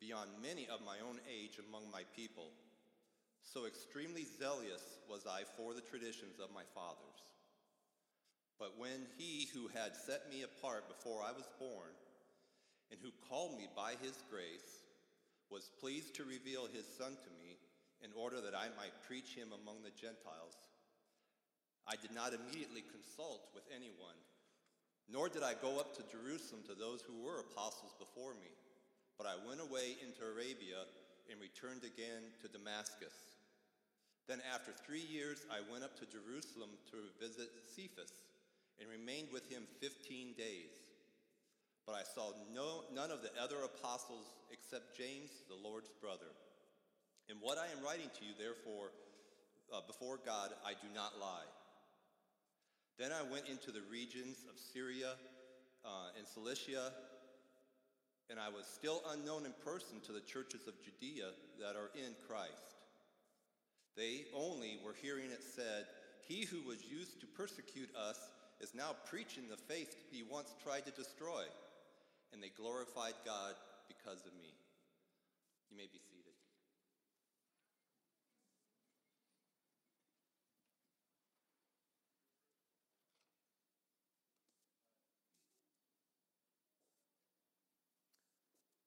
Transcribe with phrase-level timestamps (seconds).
[0.00, 2.48] beyond many of my own age among my people.
[3.44, 7.20] So extremely zealous was I for the traditions of my fathers.
[8.58, 11.92] But when he who had set me apart before I was born,
[12.90, 14.84] and who called me by his grace,
[15.50, 17.56] was pleased to reveal his Son to me
[18.02, 20.56] in order that I might preach him among the Gentiles.
[21.86, 24.18] I did not immediately consult with anyone,
[25.10, 28.52] nor did I go up to Jerusalem to those who were apostles before me,
[29.20, 30.80] but I went away into Arabia
[31.28, 33.12] and returned again to Damascus.
[34.24, 38.16] Then, after three years, I went up to Jerusalem to visit Cephas
[38.80, 40.72] and remained with him 15 days.
[41.84, 46.32] But I saw no, none of the other apostles except James, the Lord's brother.
[47.28, 48.88] In what I am writing to you, therefore,
[49.68, 51.50] uh, before God, I do not lie.
[52.96, 55.12] Then I went into the regions of Syria
[55.84, 56.88] uh, and Cilicia,
[58.30, 62.14] and I was still unknown in person to the churches of Judea that are in
[62.28, 62.78] Christ.
[63.96, 65.86] They only were hearing it said,
[66.28, 68.18] He who was used to persecute us
[68.60, 71.42] is now preaching the faith he once tried to destroy.
[72.32, 73.54] And they glorified God
[73.88, 74.54] because of me.
[75.70, 76.20] You may be seated.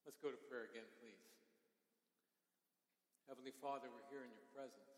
[0.05, 1.19] Let's go to prayer again, please.
[3.27, 4.95] Heavenly Father, we're here in your presence.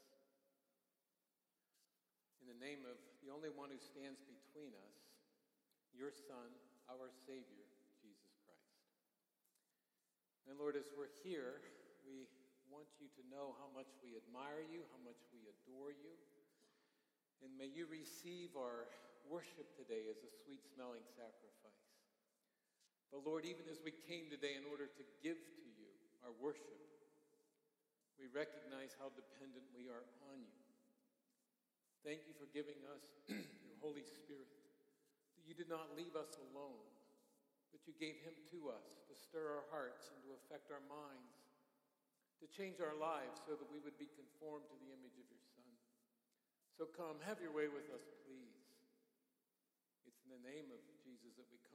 [2.46, 2.94] In the name of
[3.26, 4.98] the only one who stands between us,
[5.98, 6.46] your Son,
[6.94, 7.66] our Savior,
[7.98, 8.78] Jesus Christ.
[10.46, 11.58] And Lord, as we're here,
[12.06, 12.30] we
[12.70, 16.14] want you to know how much we admire you, how much we adore you.
[17.42, 18.86] And may you receive our
[19.26, 21.85] worship today as a sweet smelling sacrifice.
[23.14, 25.90] But Lord, even as we came today in order to give to you
[26.26, 26.86] our worship,
[28.16, 30.66] we recognize how dependent we are on you.
[32.06, 33.04] Thank you for giving us
[33.66, 34.48] your Holy Spirit,
[35.36, 36.86] that you did not leave us alone,
[37.76, 41.44] but you gave him to us to stir our hearts and to affect our minds,
[42.40, 45.44] to change our lives so that we would be conformed to the image of your
[45.58, 45.72] Son.
[46.80, 48.64] So come, have your way with us, please.
[50.08, 51.75] It's in the name of Jesus that we come.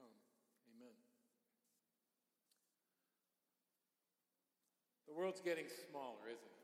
[5.11, 6.63] The world's getting smaller, isn't it?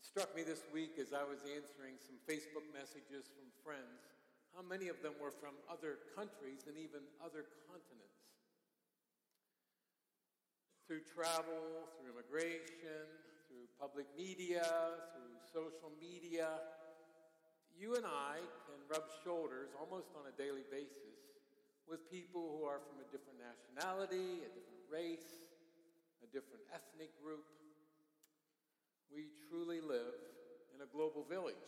[0.00, 4.08] It struck me this week as I was answering some Facebook messages from friends
[4.56, 8.24] how many of them were from other countries and even other continents.
[10.88, 13.04] Through travel, through immigration,
[13.50, 14.64] through public media,
[15.12, 16.48] through social media,
[17.76, 21.20] you and I can rub shoulders almost on a daily basis
[21.84, 25.53] with people who are from a different nationality, a different race,
[26.24, 27.44] a different ethnic group.
[29.12, 30.16] We truly live
[30.72, 31.60] in a global village.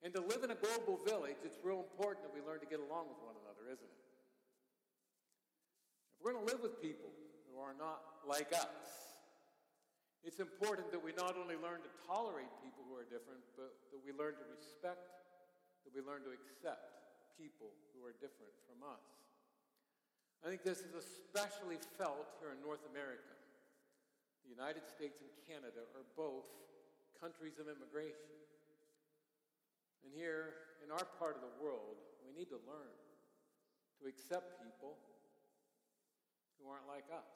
[0.00, 2.80] And to live in a global village, it's real important that we learn to get
[2.80, 4.00] along with one another, isn't it?
[6.16, 7.12] If we're going to live with people
[7.50, 9.10] who are not like us,
[10.24, 14.00] it's important that we not only learn to tolerate people who are different, but that
[14.00, 15.04] we learn to respect,
[15.84, 16.96] that we learn to accept
[17.40, 19.04] people who are different from us.
[20.44, 23.39] I think this is especially felt here in North America.
[24.50, 26.50] The United States and Canada are both
[27.22, 28.34] countries of immigration.
[30.02, 32.98] And here in our part of the world, we need to learn
[34.02, 34.98] to accept people
[36.58, 37.30] who aren't like us.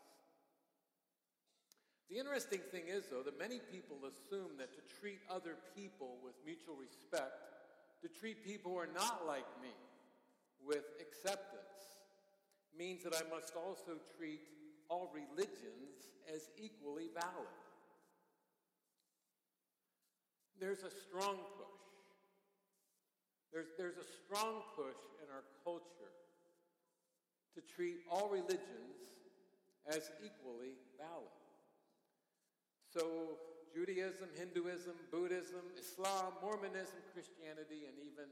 [2.11, 6.35] The interesting thing is, though, that many people assume that to treat other people with
[6.43, 7.39] mutual respect,
[8.03, 9.71] to treat people who are not like me
[10.67, 12.03] with acceptance,
[12.75, 14.43] means that I must also treat
[14.89, 17.55] all religions as equally valid.
[20.61, 21.67] There's a strong push.
[23.53, 26.11] There's, there's a strong push in our culture
[27.55, 29.15] to treat all religions
[29.87, 31.31] as equally valid.
[32.93, 33.39] So,
[33.75, 38.31] Judaism, Hinduism, Buddhism, Islam, Mormonism, Christianity, and even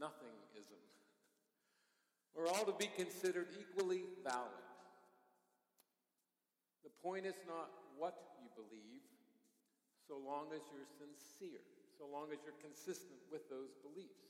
[0.00, 0.80] nothingism
[2.38, 4.67] are all to be considered equally valid.
[6.88, 7.68] The point is not
[8.00, 9.04] what you believe,
[10.08, 11.60] so long as you're sincere,
[12.00, 14.24] so long as you're consistent with those beliefs.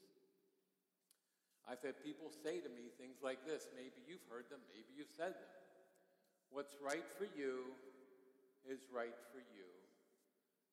[1.71, 3.71] I've had people say to me things like this.
[3.79, 5.53] Maybe you've heard them, maybe you've said them.
[6.51, 7.71] What's right for you
[8.67, 9.71] is right for you,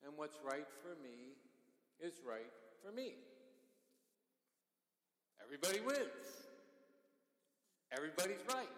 [0.02, 1.38] and what's right for me
[2.02, 2.50] is right
[2.82, 3.14] for me.
[5.38, 6.50] Everybody wins.
[7.94, 8.74] Everybody's right.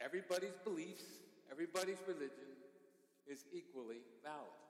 [0.00, 1.04] Everybody's beliefs,
[1.50, 2.50] everybody's religion
[3.26, 4.60] is equally valid.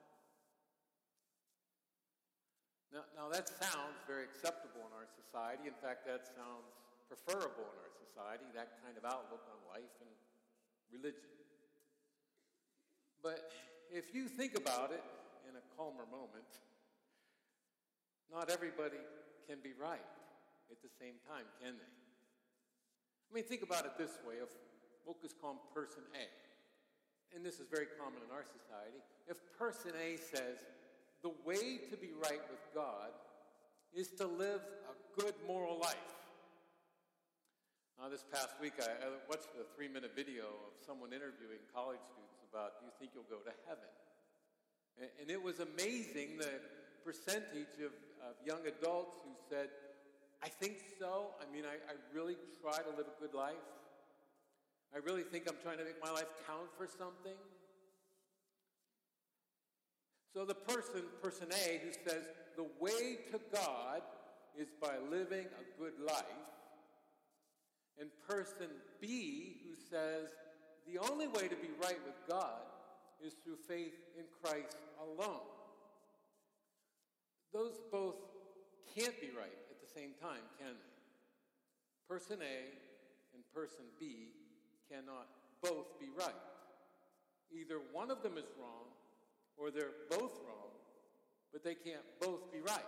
[2.93, 5.67] Now, now, that sounds very acceptable in our society.
[5.67, 6.71] In fact, that sounds
[7.05, 10.09] preferable in our society, that kind of outlook on life and
[10.89, 11.27] religion.
[13.21, 13.51] But
[13.91, 15.03] if you think about it
[15.47, 16.47] in a calmer moment,
[18.31, 19.03] not everybody
[19.47, 20.03] can be right
[20.71, 21.93] at the same time, can they?
[23.27, 24.39] I mean, think about it this way.
[24.39, 24.51] If
[25.05, 25.15] we'll
[25.75, 26.27] person A,
[27.35, 30.57] and this is very common in our society, if person A says,
[31.21, 33.11] the way to be right with God
[33.93, 36.17] is to live a good moral life.
[37.97, 41.97] Uh, this past week, I, I watched a three minute video of someone interviewing college
[42.05, 43.89] students about, do you think you'll go to heaven?
[45.01, 46.61] And, and it was amazing the
[47.03, 47.89] percentage of,
[48.21, 49.69] of young adults who said,
[50.43, 51.33] I think so.
[51.41, 53.65] I mean, I, I really try to live a good life.
[54.93, 57.37] I really think I'm trying to make my life count for something.
[60.33, 62.23] So the person, person A, who says
[62.55, 64.01] the way to God
[64.57, 66.23] is by living a good life,
[67.99, 68.67] and person
[69.01, 70.29] B, who says
[70.85, 72.61] the only way to be right with God
[73.23, 75.41] is through faith in Christ alone.
[77.53, 78.15] Those both
[78.95, 82.13] can't be right at the same time, can they?
[82.13, 82.57] Person A
[83.33, 84.29] and person B
[84.91, 85.27] cannot
[85.61, 86.43] both be right.
[87.51, 88.91] Either one of them is wrong
[89.55, 90.71] or they're both wrong,
[91.51, 92.85] but they can't both be right.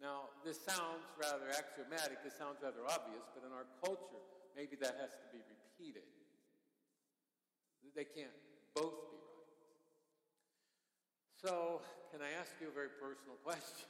[0.00, 4.20] Now, this sounds rather axiomatic, this sounds rather obvious, but in our culture,
[4.54, 6.04] maybe that has to be repeated.
[7.94, 8.36] They can't
[8.74, 9.48] both be right.
[11.40, 11.80] So,
[12.12, 13.88] can I ask you a very personal question?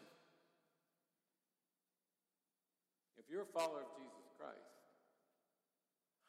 [3.19, 4.76] If you're a follower of Jesus Christ,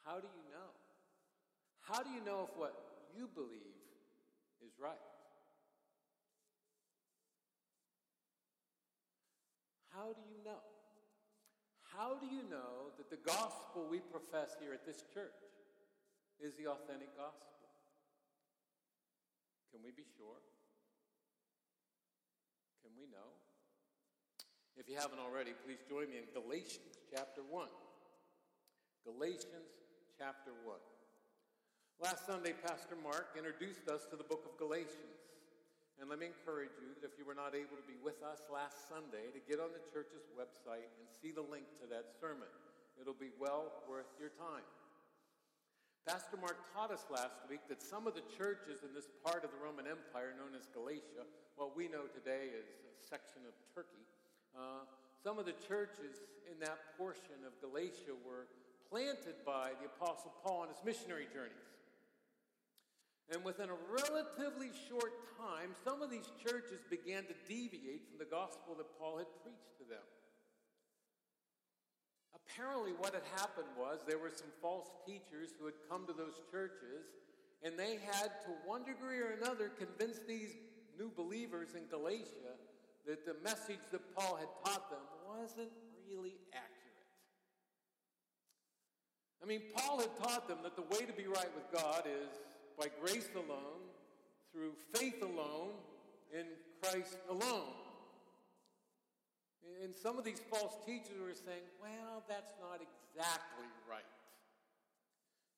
[0.08, 0.72] how do you know?
[1.84, 2.72] How do you know if what
[3.12, 3.76] you believe
[4.64, 5.04] is right?
[9.92, 10.64] How do you know?
[11.84, 15.44] How do you know that the gospel we profess here at this church
[16.40, 17.52] is the authentic gospel?
[19.72, 20.40] Can we be sure?
[22.80, 23.36] Can we know?
[24.78, 27.68] If you haven't already, please join me in Galatians chapter 1.
[29.04, 29.87] Galatians
[30.18, 30.74] chapter 1.
[32.02, 35.22] Last Sunday, Pastor Mark introduced us to the book of Galatians.
[36.02, 38.42] And let me encourage you that if you were not able to be with us
[38.50, 42.50] last Sunday, to get on the church's website and see the link to that sermon.
[42.98, 44.66] It'll be well worth your time.
[46.02, 49.54] Pastor Mark taught us last week that some of the churches in this part of
[49.54, 51.30] the Roman Empire, known as Galatia,
[51.62, 54.02] what we know today is a section of Turkey,
[54.58, 54.82] uh,
[55.22, 58.50] some of the churches in that portion of Galatia were
[58.90, 61.68] planted by the Apostle Paul on his missionary journeys.
[63.34, 68.30] And within a relatively short time, some of these churches began to deviate from the
[68.32, 70.06] gospel that Paul had preached to them.
[72.32, 76.40] Apparently, what had happened was there were some false teachers who had come to those
[76.50, 77.12] churches,
[77.64, 80.56] and they had, to one degree or another, convinced these
[80.98, 82.56] new believers in Galatia
[83.06, 85.72] that the message that Paul had taught them wasn't
[86.08, 86.67] really accurate.
[89.42, 92.30] I mean, Paul had taught them that the way to be right with God is
[92.78, 93.82] by grace alone,
[94.52, 95.72] through faith alone,
[96.34, 96.46] in
[96.82, 97.74] Christ alone.
[99.84, 104.04] And some of these false teachers were saying, well, that's not exactly right.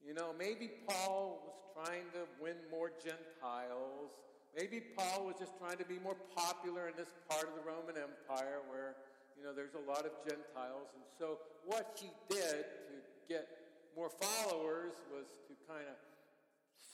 [0.06, 4.12] You know, maybe Paul was trying to win more Gentiles.
[4.56, 7.96] Maybe Paul was just trying to be more popular in this part of the Roman
[7.96, 8.96] Empire where,
[9.38, 10.90] you know, there's a lot of Gentiles.
[10.96, 12.96] And so what he did to
[13.28, 13.59] get
[13.96, 15.98] more followers was to kind of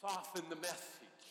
[0.02, 1.22] soften the message.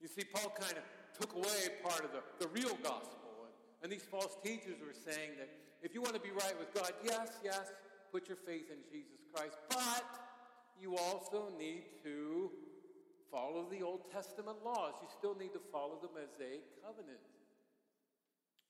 [0.00, 0.84] You see, Paul kind of
[1.18, 3.46] took away part of the, the real gospel.
[3.46, 5.48] And, and these false teachers were saying that
[5.82, 7.72] if you want to be right with God, yes, yes,
[8.10, 10.04] put your faith in Jesus Christ, but
[10.80, 12.50] you also need to
[13.30, 14.94] follow the Old Testament laws.
[15.00, 17.20] You still need to follow the Mosaic covenant.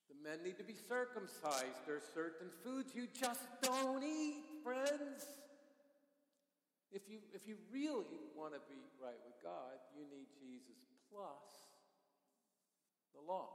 [0.08, 1.86] The men need to be circumcised.
[1.86, 5.24] There are certain foods you just don't eat, friends.
[6.92, 10.76] If you, if you really want to be right with God, you need Jesus
[11.08, 11.72] plus
[13.16, 13.48] the law.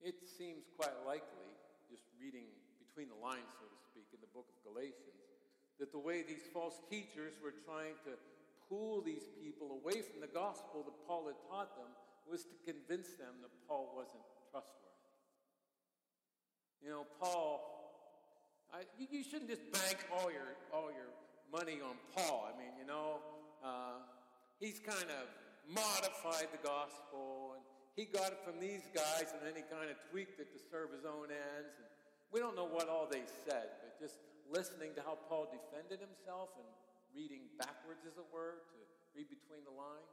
[0.00, 1.52] It seems quite likely,
[1.88, 2.48] just reading
[2.80, 5.20] between the lines, so to speak, in the book of Galatians,
[5.80, 8.16] that the way these false teachers were trying to
[8.68, 11.92] pull these people away from the gospel that Paul had taught them
[12.24, 15.12] was to convince them that Paul wasn't trustworthy.
[16.80, 17.73] You know, Paul
[18.74, 21.14] I, you, you, shouldn't just bank all your, all your
[21.46, 22.50] money on Paul.
[22.50, 23.22] I mean, you know,
[23.62, 24.02] uh,
[24.58, 25.30] he's kind of
[25.70, 27.62] modified the gospel, and
[27.94, 30.90] he got it from these guys, and then he kind of tweaked it to serve
[30.90, 31.70] his own ends.
[31.78, 31.86] And
[32.34, 34.18] we don't know what all they said, but just
[34.50, 36.66] listening to how Paul defended himself and
[37.14, 38.78] reading backwards, as it were, to
[39.14, 40.10] read between the lines,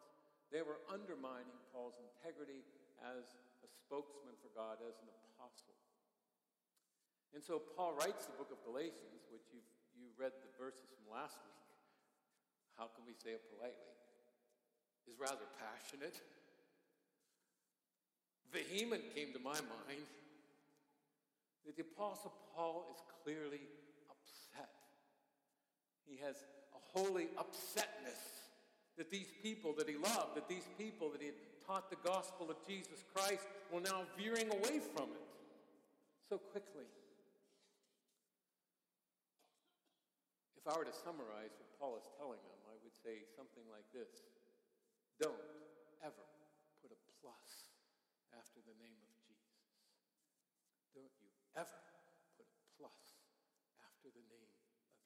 [0.53, 2.61] they were undermining Paul's integrity
[3.01, 3.25] as
[3.65, 5.73] a spokesman for God, as an apostle.
[7.33, 9.67] And so Paul writes the book of Galatians, which you've
[10.01, 11.61] you read the verses from last week.
[12.77, 13.93] How can we say it politely?
[15.05, 16.17] Is rather passionate.
[18.49, 20.09] Vehement came to my mind
[21.65, 23.61] that the Apostle Paul is clearly
[24.09, 24.73] upset.
[26.05, 28.49] He has a holy upsetness
[28.97, 32.49] that these people that he loved, that these people that he had taught the gospel
[32.49, 35.27] of Jesus Christ, were now veering away from it
[36.27, 36.85] so quickly.
[40.61, 43.89] If I were to summarize what Paul is telling them, I would say something like
[43.89, 44.29] this
[45.17, 45.41] Don't
[46.05, 46.25] ever
[46.85, 47.65] put a plus
[48.29, 49.57] after the name of Jesus.
[50.93, 51.81] Don't you ever
[52.37, 52.93] put a plus
[53.81, 55.01] after the name of Jesus.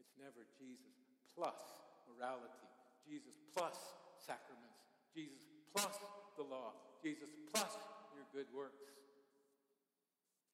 [0.00, 0.96] It's never Jesus
[1.36, 1.60] plus
[2.08, 2.64] morality,
[3.04, 3.76] Jesus plus
[4.16, 5.44] sacraments, Jesus
[5.76, 6.00] plus
[6.40, 6.72] the law,
[7.04, 7.76] Jesus plus
[8.16, 8.88] your good works.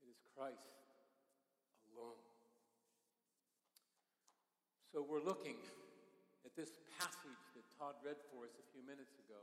[0.03, 0.81] It is Christ
[4.91, 5.55] So we're looking
[6.43, 9.39] at this passage that Todd read for us a few minutes ago.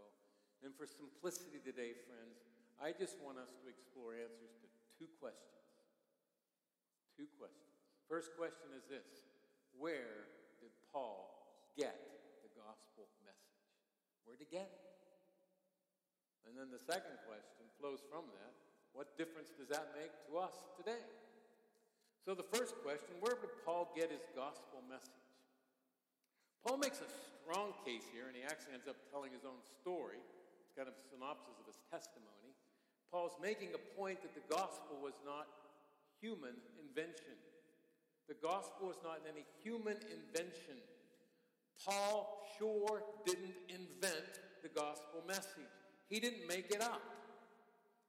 [0.60, 2.44] And for simplicity today, friends,
[2.84, 4.68] I just want us to explore answers to
[5.00, 5.56] two questions.
[7.16, 7.80] Two questions.
[8.12, 9.24] First question is this
[9.72, 10.28] Where
[10.60, 11.32] did Paul
[11.80, 11.96] get
[12.44, 13.72] the gospel message?
[14.28, 14.84] Where did he get it?
[16.44, 18.52] And then the second question flows from that
[18.92, 21.08] What difference does that make to us today?
[22.28, 25.27] So, the first question where did Paul get his gospel message?
[26.66, 27.10] Paul makes a
[27.42, 30.20] strong case here, and he actually ends up telling his own story.
[30.64, 32.54] It's kind of a synopsis of his testimony.
[33.12, 35.48] Paul's making a point that the gospel was not
[36.20, 37.40] human invention.
[38.28, 40.76] The gospel was not any human invention.
[41.86, 45.72] Paul sure didn't invent the gospel message.
[46.10, 47.02] He didn't make it up.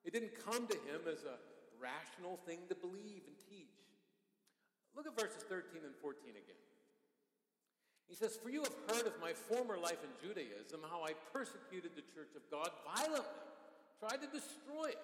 [0.05, 1.39] It didn't come to him as a
[1.79, 3.79] rational thing to believe and teach.
[4.97, 6.63] Look at verses 13 and 14 again.
[8.09, 11.93] He says, For you have heard of my former life in Judaism, how I persecuted
[11.95, 13.45] the church of God violently,
[14.01, 15.03] tried to destroy it.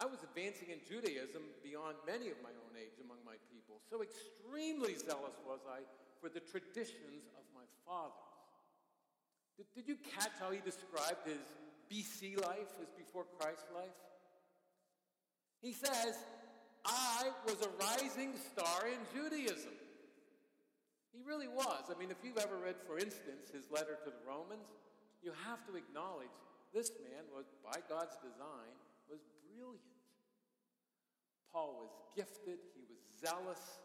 [0.00, 3.84] I was advancing in Judaism beyond many of my own age among my people.
[3.92, 5.84] So extremely zealous was I
[6.24, 8.16] for the traditions of my fathers.
[9.60, 11.44] Did, did you catch how he described his
[11.92, 13.92] BC life, his before Christ life?
[15.60, 16.16] He says,
[16.86, 19.72] I was a rising star in Judaism.
[21.12, 21.90] He really was.
[21.90, 24.66] I mean, if you've ever read, for instance, his letter to the Romans,
[25.22, 26.32] you have to acknowledge
[26.72, 28.74] this man was, by God's design,
[29.10, 29.80] was brilliant.
[31.52, 33.80] Paul was gifted, he was zealous,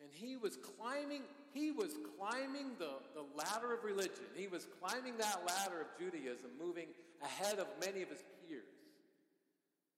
[0.00, 4.26] and he was climbing, he was climbing the, the ladder of religion.
[4.34, 6.86] He was climbing that ladder of Judaism, moving
[7.22, 8.64] ahead of many of his peers.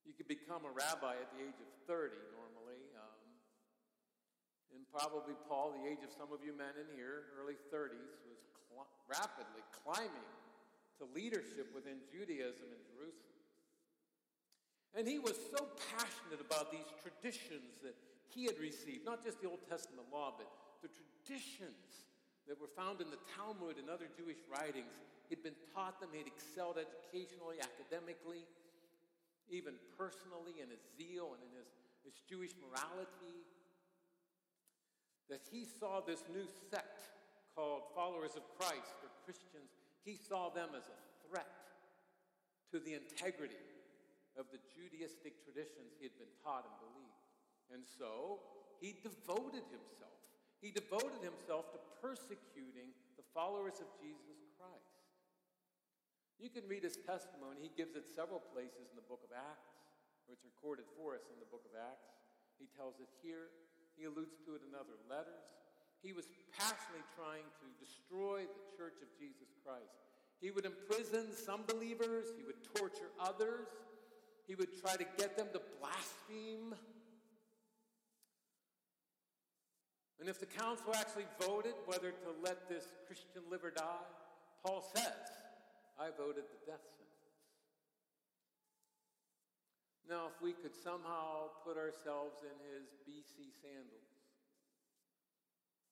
[0.05, 2.17] You could become a rabbi at the age of 30
[4.75, 8.43] and probably Paul, the age of some of you men in here, early 30s, was
[8.67, 10.31] cl- rapidly climbing
[10.99, 13.39] to leadership within Judaism in Jerusalem.
[14.95, 17.95] And he was so passionate about these traditions that
[18.31, 20.47] he had received, not just the Old Testament law, but
[20.83, 22.07] the traditions
[22.47, 24.91] that were found in the Talmud and other Jewish writings.
[25.31, 28.45] He'd been taught them, he'd excelled educationally, academically,
[29.49, 31.71] even personally in his zeal and in his,
[32.05, 33.43] his Jewish morality
[35.31, 37.11] that he saw this new sect
[37.55, 39.73] called followers of Christ or Christians,
[40.05, 41.49] he saw them as a threat
[42.73, 43.63] to the integrity
[44.37, 47.23] of the Judaistic traditions he had been taught and believed.
[47.73, 48.43] And so
[48.83, 50.19] he devoted himself.
[50.61, 55.05] He devoted himself to persecuting the followers of Jesus Christ.
[56.41, 57.63] You can read his testimony.
[57.63, 59.71] He gives it several places in the book of Acts,
[60.27, 62.11] or it's recorded for us in the book of Acts.
[62.59, 63.55] He tells it here,
[63.97, 65.47] He alludes to it in other letters.
[66.03, 69.97] He was passionately trying to destroy the church of Jesus Christ.
[70.41, 73.69] He would imprison some believers, he would torture others,
[74.47, 76.75] he would try to get them to blaspheme.
[80.21, 84.05] And if the council actually voted whether to let this Christian live or die,
[84.65, 85.29] Paul says,
[85.99, 86.85] I voted the death
[90.09, 94.05] Now, if we could somehow put ourselves in his BC sandals,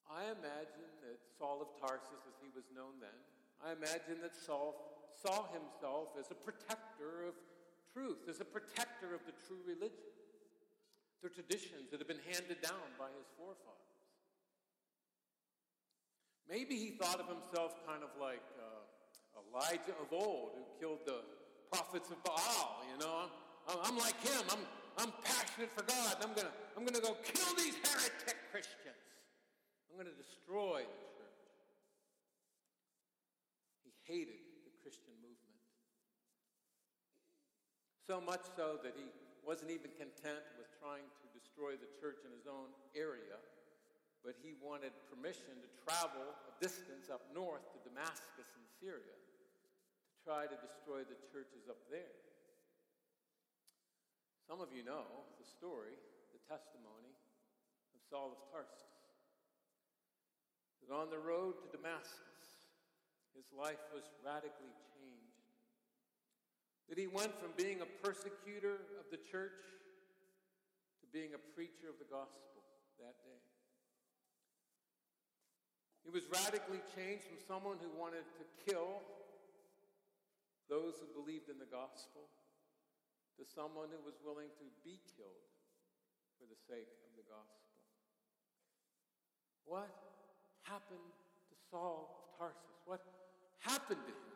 [0.04, 3.16] I imagine that Saul of Tarsus, as he was known then,
[3.64, 4.76] I imagine that Saul
[5.16, 7.34] saw himself as a protector of
[7.96, 10.12] truth, as a protector of the true religion,
[11.24, 13.82] the traditions that have been handed down by his forefathers.
[16.44, 21.24] Maybe he thought of himself kind of like uh, Elijah of old, who killed the
[21.72, 22.84] prophets of Baal.
[22.92, 23.32] You know,
[23.68, 24.42] I'm, like him.
[24.50, 24.64] I'm,
[24.98, 26.16] I'm passionate for God.
[26.22, 29.02] I'm gonna, I'm gonna go kill these heretic Christians.
[29.92, 31.44] I'm going to destroy the church.
[33.84, 35.60] He hated the Christian movement.
[38.08, 39.04] So much so that he
[39.44, 43.36] wasn't even content with trying to destroy the church in his own area,
[44.24, 50.16] but he wanted permission to travel a distance up north to Damascus in Syria to
[50.24, 52.16] try to destroy the churches up there.
[54.46, 55.06] Some of you know
[55.38, 55.96] the story,
[56.34, 57.14] the testimony
[57.94, 58.92] of Saul of Tarsus
[60.82, 62.42] that on the road to Damascus,
[63.34, 65.46] his life was radically changed.
[66.88, 69.62] That he went from being a persecutor of the church
[71.00, 72.66] to being a preacher of the gospel
[72.98, 73.42] that day.
[76.02, 79.00] He was radically changed from someone who wanted to kill
[80.68, 82.26] those who believed in the gospel
[83.38, 85.46] to someone who was willing to be killed
[86.38, 87.62] for the sake of the gospel.
[89.64, 89.90] What
[90.62, 91.12] happened
[91.48, 92.76] to Saul of Tarsus?
[92.84, 93.00] What
[93.60, 94.32] happened to him?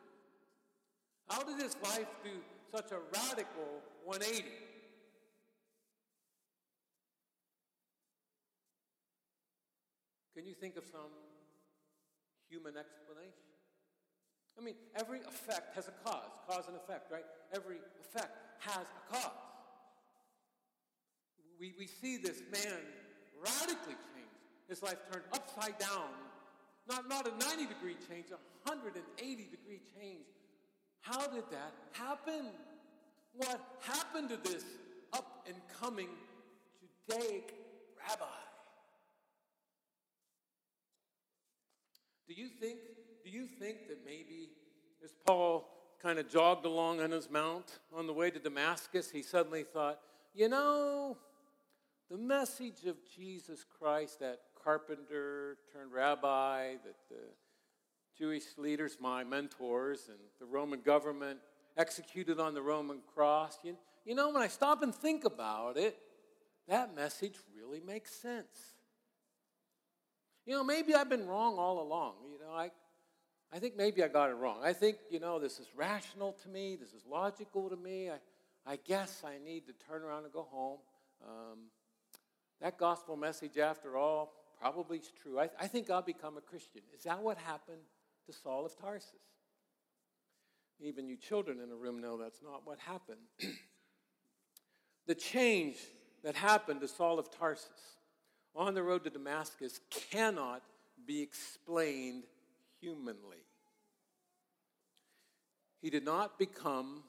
[1.27, 2.31] How did his life do
[2.71, 4.47] such a radical 180?
[10.35, 11.11] Can you think of some
[12.49, 13.47] human explanation?
[14.57, 17.25] I mean, every effect has a cause, cause and effect, right?
[17.53, 19.31] Every effect has a cause.
[21.59, 22.79] We, we see this man
[23.43, 24.17] radically change
[24.67, 26.09] his life turned upside down.
[26.87, 28.39] Not, not a 90 degree change, a
[28.69, 30.25] 180 degree change.
[31.01, 32.47] How did that happen?
[33.33, 34.63] What happened to this
[35.13, 36.09] up and coming
[37.07, 37.53] Judaic
[38.07, 38.25] rabbi?
[42.27, 42.79] Do you think,
[43.23, 44.49] do you think that maybe
[45.03, 45.65] as Paul
[46.01, 49.99] kind of jogged along on his mount on the way to Damascus, he suddenly thought,
[50.33, 51.17] you know,
[52.09, 57.23] the message of Jesus Christ, that carpenter turned rabbi, that the
[58.17, 61.39] Jewish leaders, my mentors, and the Roman government
[61.77, 63.57] executed on the Roman cross.
[63.63, 65.97] You, you know, when I stop and think about it,
[66.67, 68.73] that message really makes sense.
[70.45, 72.13] You know, maybe I've been wrong all along.
[72.31, 72.71] You know, I,
[73.53, 74.59] I think maybe I got it wrong.
[74.63, 78.09] I think, you know, this is rational to me, this is logical to me.
[78.09, 78.17] I,
[78.65, 80.79] I guess I need to turn around and go home.
[81.25, 81.57] Um,
[82.61, 85.39] that gospel message, after all, probably is true.
[85.39, 86.81] I, I think I'll become a Christian.
[86.95, 87.81] Is that what happened
[88.25, 89.11] to Saul of Tarsus?
[90.79, 93.19] Even you children in the room know that's not what happened.
[95.07, 95.77] the change
[96.23, 97.97] that happened to Saul of Tarsus
[98.55, 100.63] on the road to Damascus cannot
[101.05, 102.23] be explained
[102.81, 103.45] humanly.
[105.81, 107.03] He did not become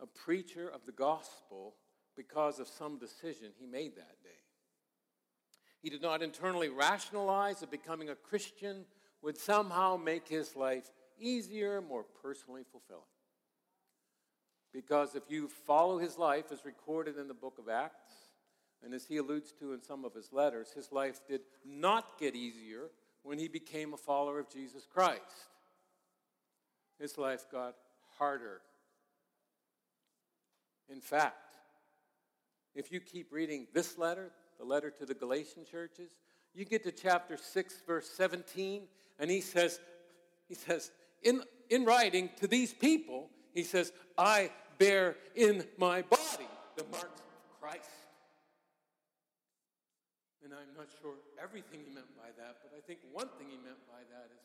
[0.00, 1.74] a preacher of the gospel
[2.16, 4.28] because of some decision he made that day.
[5.82, 8.84] He did not internally rationalize that becoming a Christian
[9.22, 10.90] would somehow make his life
[11.20, 13.02] easier, more personally fulfilling.
[14.72, 18.12] Because if you follow his life as recorded in the book of Acts,
[18.84, 22.36] and as he alludes to in some of his letters, his life did not get
[22.36, 22.90] easier
[23.22, 25.22] when he became a follower of Jesus Christ.
[26.98, 27.74] His life got
[28.18, 28.60] harder.
[30.90, 31.56] In fact,
[32.74, 36.10] if you keep reading this letter, the letter to the Galatian churches.
[36.54, 38.82] You get to chapter 6, verse 17,
[39.18, 39.80] and he says,
[40.48, 40.90] he says,
[41.22, 47.20] in, in writing to these people, he says, I bear in my body the marks
[47.20, 47.88] of Christ.
[50.48, 53.60] And I'm not sure everything he meant by that, but I think one thing he
[53.60, 54.40] meant by that is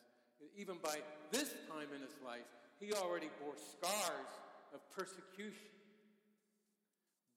[0.52, 1.00] even by
[1.32, 2.44] this time in his life,
[2.76, 4.28] he already bore scars
[4.76, 5.72] of persecution,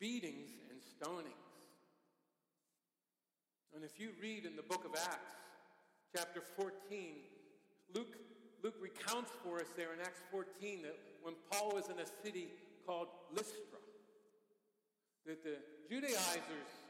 [0.03, 1.47] beatings, and stonings.
[3.73, 5.31] And if you read in the book of Acts,
[6.13, 6.75] chapter 14,
[7.95, 8.19] Luke,
[8.65, 12.49] Luke recounts for us there in Acts 14 that when Paul was in a city
[12.85, 13.79] called Lystra,
[15.25, 15.55] that the
[15.89, 16.86] Judaizers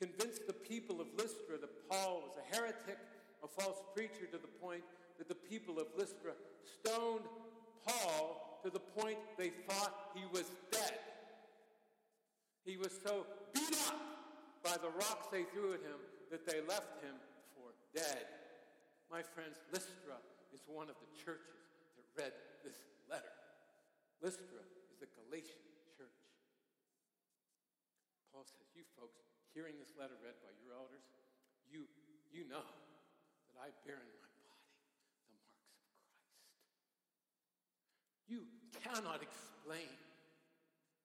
[0.00, 2.98] convinced the people of Lystra that Paul was a heretic,
[3.42, 4.82] a false preacher, to the point
[5.18, 6.32] that the people of Lystra
[6.80, 7.24] stoned
[7.86, 10.98] Paul to the point they thought he was dead.
[12.64, 14.00] He was so beat up
[14.64, 17.14] by the rocks they threw at him that they left him
[17.54, 18.26] for dead.
[19.10, 20.18] My friends, Lystra
[20.52, 21.62] is one of the churches
[21.94, 23.30] that read this letter.
[24.20, 25.62] Lystra is the Galatian
[25.94, 26.18] church.
[28.34, 29.22] Paul says, You folks
[29.56, 31.08] hearing this letter read by your elders,
[31.64, 31.88] you,
[32.28, 32.60] you know
[33.48, 36.12] that I bear in my body the marks of Christ.
[38.28, 38.44] You
[38.84, 39.88] cannot explain,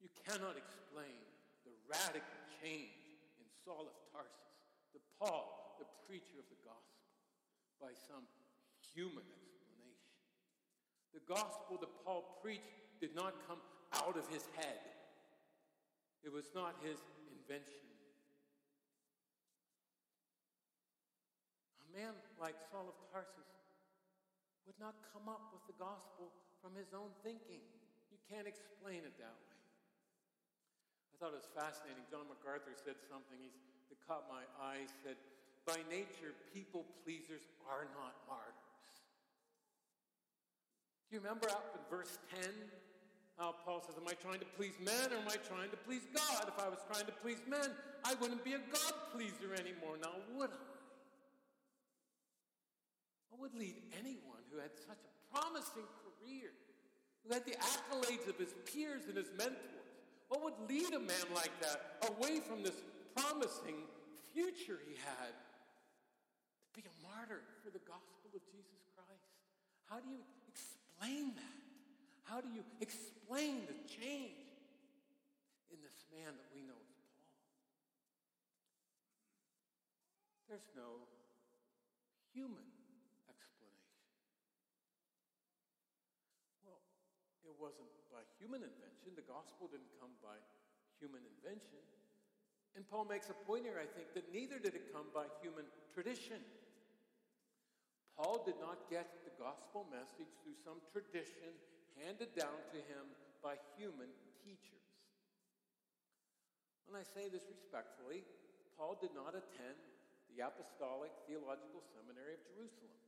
[0.03, 1.15] you cannot explain
[1.63, 4.51] the radical change in Saul of Tarsus,
[4.91, 7.07] the Paul, the preacher of the gospel,
[7.79, 8.27] by some
[8.91, 10.11] human explanation.
[11.15, 13.63] The gospel that Paul preached did not come
[13.95, 14.83] out of his head.
[16.19, 16.99] It was not his
[17.31, 17.90] invention.
[21.95, 23.51] Man like Saul of Tarsus
[24.65, 26.31] would not come up with the gospel
[26.63, 27.63] from his own thinking.
[28.11, 29.57] You can't explain it that way.
[31.11, 32.07] I thought it was fascinating.
[32.09, 33.55] John MacArthur said something he's,
[33.91, 34.87] that caught my eye.
[34.87, 35.19] He said,
[35.67, 38.95] By nature, people pleasers are not martyrs.
[41.09, 42.47] Do you remember up in verse 10?
[43.37, 46.07] Uh, Paul says, Am I trying to please men or am I trying to please
[46.13, 46.47] God?
[46.47, 47.67] If I was trying to please men,
[48.05, 50.70] I wouldn't be a God pleaser anymore, now would I?
[53.41, 56.53] Would lead anyone who had such a promising career,
[57.25, 59.81] who had the accolades of his peers and his mentors,
[60.29, 62.77] what would lead a man like that away from this
[63.17, 63.81] promising
[64.31, 69.33] future he had to be a martyr for the gospel of Jesus Christ?
[69.89, 71.59] How do you explain that?
[72.29, 74.37] How do you explain the change
[75.73, 77.25] in this man that we know as Paul?
[80.47, 81.09] There's no
[82.31, 82.69] human
[83.27, 83.99] explanation.
[86.63, 86.79] Well,
[87.43, 89.13] it wasn't by human invention.
[89.13, 90.35] The gospel didn't come by
[90.97, 91.85] human invention.
[92.73, 95.69] And Paul makes a point here, I think, that neither did it come by human
[95.93, 96.41] tradition.
[98.17, 101.53] Paul did not get the gospel message through some tradition
[101.99, 103.05] handed down to him
[103.43, 104.09] by human
[104.41, 104.85] teachers.
[106.87, 108.23] When I say this respectfully,
[108.77, 109.79] Paul did not attend
[110.31, 113.00] the Apostolic Theological Seminary of Jerusalem.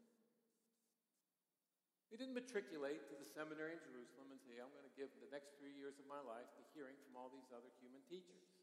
[2.14, 5.34] He didn't matriculate to the seminary in Jerusalem and say, I'm going to give the
[5.34, 8.54] next three years of my life to hearing from all these other human teachers.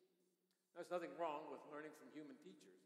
[0.78, 2.78] There's nothing wrong with learning from human teachers.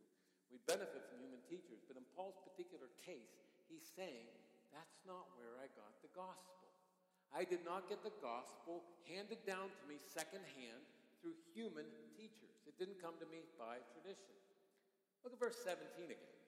[0.48, 4.24] We benefit from human teachers, but in Paul's particular case, he's saying,
[4.72, 6.64] that's not where I got the gospel.
[7.28, 10.80] I did not get the gospel handed down to me secondhand
[11.20, 11.84] through human
[12.16, 12.56] teachers.
[12.64, 14.32] It didn't come to me by tradition.
[15.28, 16.40] Look at verse 17 again.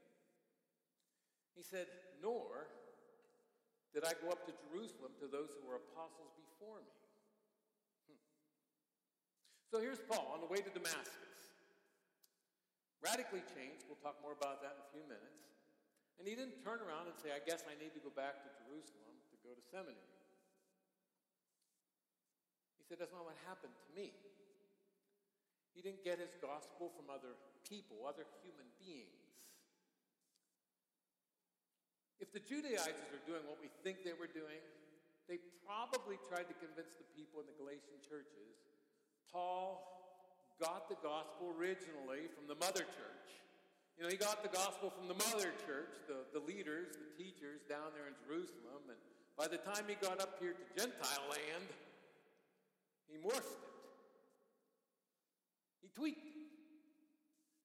[1.53, 1.93] He said,
[2.25, 2.73] Nor
[3.95, 6.97] did I go up to Jerusalem to those who were apostles before me.
[8.11, 8.21] Hmm.
[9.71, 11.37] So here's Paul on the way to Damascus.
[13.05, 13.87] Radically changed.
[13.87, 15.47] We'll talk more about that in a few minutes.
[16.17, 18.49] And he didn't turn around and say, I guess I need to go back to
[18.65, 20.17] Jerusalem to go to seminary.
[22.81, 24.17] He said, That's not what happened to me.
[25.77, 27.37] He didn't get his gospel from other
[27.69, 29.27] people, other human beings.
[32.19, 34.61] If the Judaizers are doing what we think they were doing,
[35.29, 38.57] they probably tried to convince the people in the Galatian churches
[39.37, 39.85] Paul
[40.61, 43.29] got the gospel originally from the mother church.
[43.99, 47.61] You know, he got the gospel from the mother church, the, the leaders, the teachers
[47.69, 48.89] down there in Jerusalem.
[48.89, 48.97] And
[49.37, 51.69] by the time he got up here to Gentile land,
[53.09, 53.73] he morphed it.
[55.83, 56.33] He tweaked it.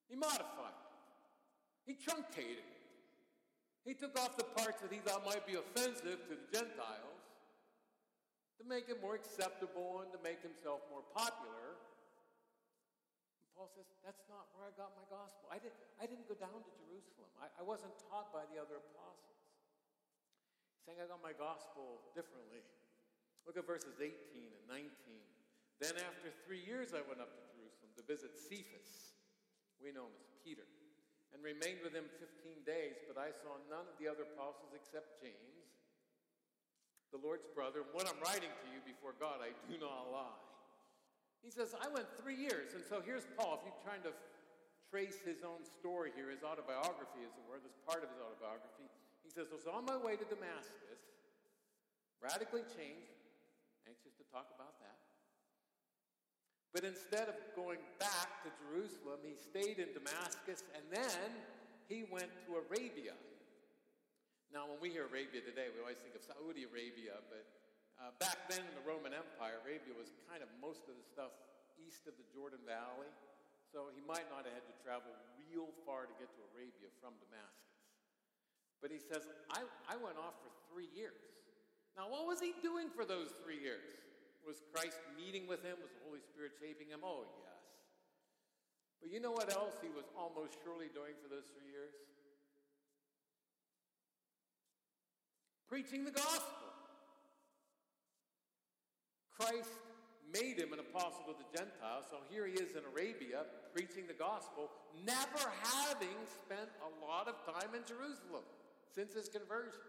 [0.10, 1.92] He modified it.
[1.92, 2.81] He truncated it.
[3.82, 7.22] He took off the parts that he thought might be offensive to the Gentiles
[8.62, 11.82] to make it more acceptable and to make himself more popular.
[13.42, 15.50] And Paul says, That's not where I got my gospel.
[15.50, 18.78] I, did, I didn't go down to Jerusalem, I, I wasn't taught by the other
[18.78, 19.42] apostles.
[20.78, 22.62] He's saying I got my gospel differently.
[23.50, 24.86] Look at verses 18 and 19.
[25.82, 29.18] Then, after three years, I went up to Jerusalem to visit Cephas.
[29.82, 30.70] We know him as Peter
[31.32, 35.20] and remained with him 15 days, but I saw none of the other apostles except
[35.24, 35.68] James,
[37.16, 37.84] the Lord's brother.
[37.88, 40.44] And what I'm writing to you before God, I do not lie.
[41.42, 43.58] He says, I went three years, and so here's Paul.
[43.58, 44.14] If you're trying to
[44.92, 48.92] trace his own story here, his autobiography, as it were, this part of his autobiography.
[49.24, 51.00] He says, I was on my way to Damascus,
[52.20, 53.16] radically changed,
[53.88, 54.91] anxious to talk about that.
[56.72, 61.28] But instead of going back to Jerusalem, he stayed in Damascus and then
[61.92, 63.12] he went to Arabia.
[64.56, 67.44] Now, when we hear Arabia today, we always think of Saudi Arabia, but
[68.00, 71.32] uh, back then in the Roman Empire, Arabia was kind of most of the stuff
[71.80, 73.12] east of the Jordan Valley.
[73.72, 77.16] So he might not have had to travel real far to get to Arabia from
[77.24, 77.72] Damascus.
[78.84, 81.20] But he says, I, I went off for three years.
[81.96, 83.84] Now, what was he doing for those three years?
[84.46, 85.78] Was Christ meeting with him?
[85.82, 87.02] Was the Holy Spirit shaping him?
[87.04, 87.62] Oh, yes.
[89.02, 91.94] But you know what else he was almost surely doing for those three years?
[95.70, 96.70] Preaching the gospel.
[99.38, 99.74] Christ
[100.30, 104.16] made him an apostle to the Gentiles, so here he is in Arabia preaching the
[104.16, 104.70] gospel,
[105.04, 108.44] never having spent a lot of time in Jerusalem
[108.94, 109.82] since his conversion.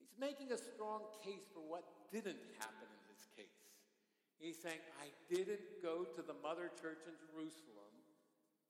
[0.00, 3.66] He's making a strong case for what didn't happen in his case.
[4.38, 7.90] He's saying, I didn't go to the mother church in Jerusalem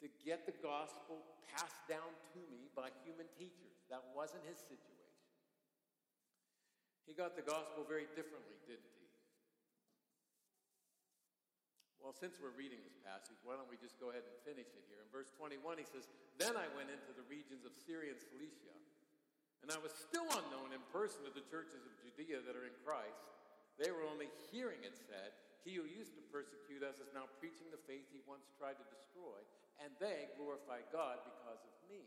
[0.00, 1.20] to get the gospel
[1.52, 3.84] passed down to me by human teachers.
[3.92, 5.28] That wasn't his situation.
[7.04, 9.04] He got the gospel very differently, didn't he?
[12.00, 14.84] Well, since we're reading this passage, why don't we just go ahead and finish it
[14.88, 15.00] here?
[15.04, 16.08] In verse 21, he says,
[16.40, 18.74] Then I went into the regions of Syria and Cilicia
[19.64, 22.76] and I was still unknown in person to the churches of Judea that are in
[22.84, 23.32] Christ.
[23.78, 25.34] They were only hearing it said,
[25.66, 28.86] He who used to persecute us is now preaching the faith he once tried to
[28.86, 29.38] destroy,
[29.82, 32.06] and they glorify God because of me.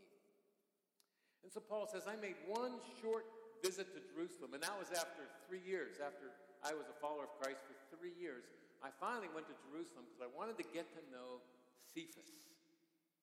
[1.44, 3.28] And so Paul says, I made one short
[3.60, 6.32] visit to Jerusalem, and that was after three years, after
[6.64, 8.48] I was a follower of Christ for three years.
[8.82, 11.42] I finally went to Jerusalem because I wanted to get to know
[11.82, 12.30] Cephas,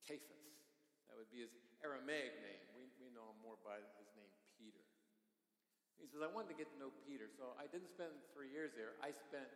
[0.04, 0.44] Cephas.
[1.08, 2.64] That would be his Aramaic name.
[2.76, 4.05] We, we know him more by his
[6.06, 8.78] he says, I wanted to get to know Peter, so I didn't spend three years
[8.78, 8.94] there.
[9.02, 9.50] I spent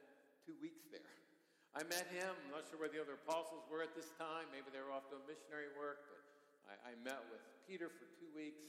[0.49, 1.05] two weeks there.
[1.77, 2.33] I met him.
[2.33, 4.49] I'm not sure where the other apostles were at this time.
[4.49, 6.25] Maybe they were off doing missionary work, but
[6.65, 8.65] I, I met with Peter for two weeks.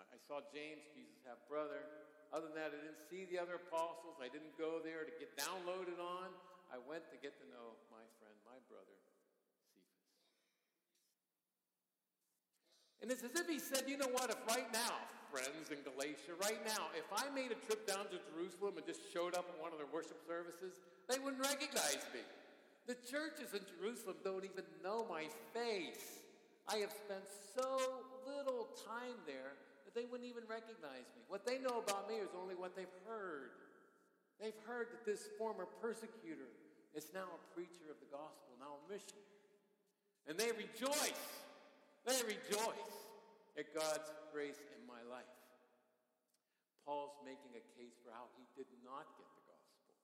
[0.00, 1.84] I, I saw James, Jesus' half brother.
[2.32, 4.16] Other than that, I didn't see the other apostles.
[4.16, 6.32] I didn't go there to get downloaded on.
[6.72, 9.28] I went to get to know my friend, my brother, Cephas.
[13.04, 14.96] And it's as if he said, you know what, if right now,
[15.30, 19.06] friends in Galatia right now, if I made a trip down to Jerusalem and just
[19.14, 22.26] showed up at one of their worship services, they wouldn't recognize me.
[22.90, 26.26] The churches in Jerusalem don't even know my face.
[26.66, 27.22] I have spent
[27.54, 29.54] so little time there
[29.86, 31.22] that they wouldn't even recognize me.
[31.30, 33.54] What they know about me is only what they've heard.
[34.42, 36.50] They've heard that this former persecutor
[36.94, 39.30] is now a preacher of the gospel, now a missionary.
[40.26, 41.22] And they rejoice.
[42.02, 42.94] They rejoice
[43.58, 44.89] at God's grace life.
[46.90, 49.94] Paul's making a case for how he did not get the gospel.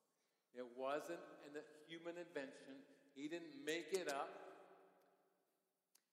[0.55, 1.19] It wasn't
[1.51, 2.79] a human invention,
[3.19, 4.31] he didn't make it up.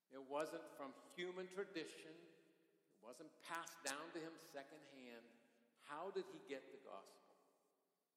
[0.09, 5.21] It wasn't from human tradition, it wasn't passed down to him secondhand.
[5.85, 7.37] How did he get the gospel?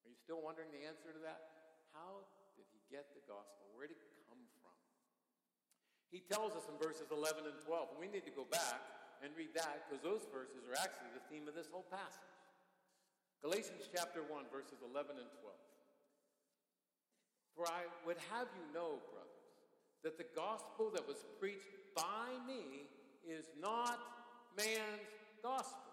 [0.00, 1.76] Are you still wondering the answer to that?
[1.92, 2.24] How
[2.56, 3.68] did he get the gospel?
[3.76, 4.72] Where did it come from?
[6.08, 8.80] He tells us in verses 11 and 12, and we need to go back
[9.20, 12.35] and read that because those verses are actually the theme of this whole passage.
[13.42, 15.54] Galatians chapter 1, verses 11 and 12.
[17.56, 19.48] For I would have you know, brothers,
[20.04, 22.88] that the gospel that was preached by me
[23.24, 23.98] is not
[24.56, 25.08] man's
[25.42, 25.86] gospel.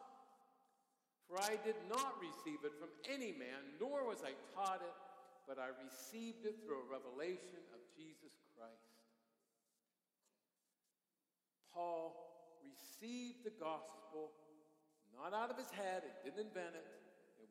[1.27, 4.95] For I did not receive it from any man, nor was I taught it,
[5.47, 8.93] but I received it through a revelation of Jesus Christ.
[11.73, 12.13] Paul
[12.61, 14.31] received the gospel
[15.17, 17.02] not out of his head, he didn't invent it.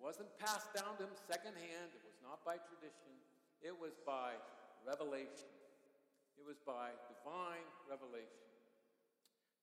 [0.02, 3.14] Wasn't passed down to him secondhand, it was not by tradition,
[3.62, 4.34] it was by
[4.82, 5.46] revelation.
[6.34, 8.50] It was by divine revelation.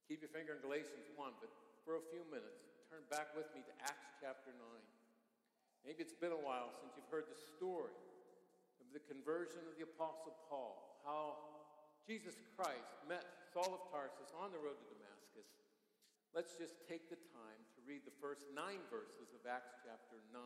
[0.08, 1.52] Keep your finger in Galatians 1, but
[1.84, 4.63] for a few minutes, turn back with me to Acts chapter 9.
[5.84, 7.99] Maybe it's been a while since you've heard the story
[8.80, 11.36] of the conversion of the Apostle Paul, how
[12.08, 15.52] Jesus Christ met Saul of Tarsus on the road to Damascus
[16.30, 20.38] Let's just take the time to read the first nine verses of Acts chapter 9.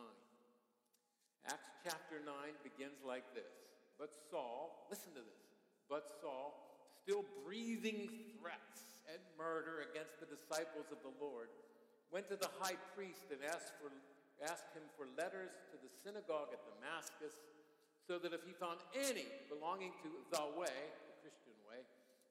[1.52, 2.32] Acts chapter 9
[2.64, 3.68] begins like this
[4.00, 5.44] But Saul, listen to this,
[5.84, 6.56] but Saul,
[7.04, 8.08] still breathing
[8.40, 11.52] threats and murder against the disciples of the Lord,
[12.08, 13.92] went to the high priest and asked, for,
[14.40, 17.36] asked him for letters to the synagogue at Damascus,
[18.08, 20.80] so that if he found any belonging to the way,
[21.12, 21.84] the Christian way,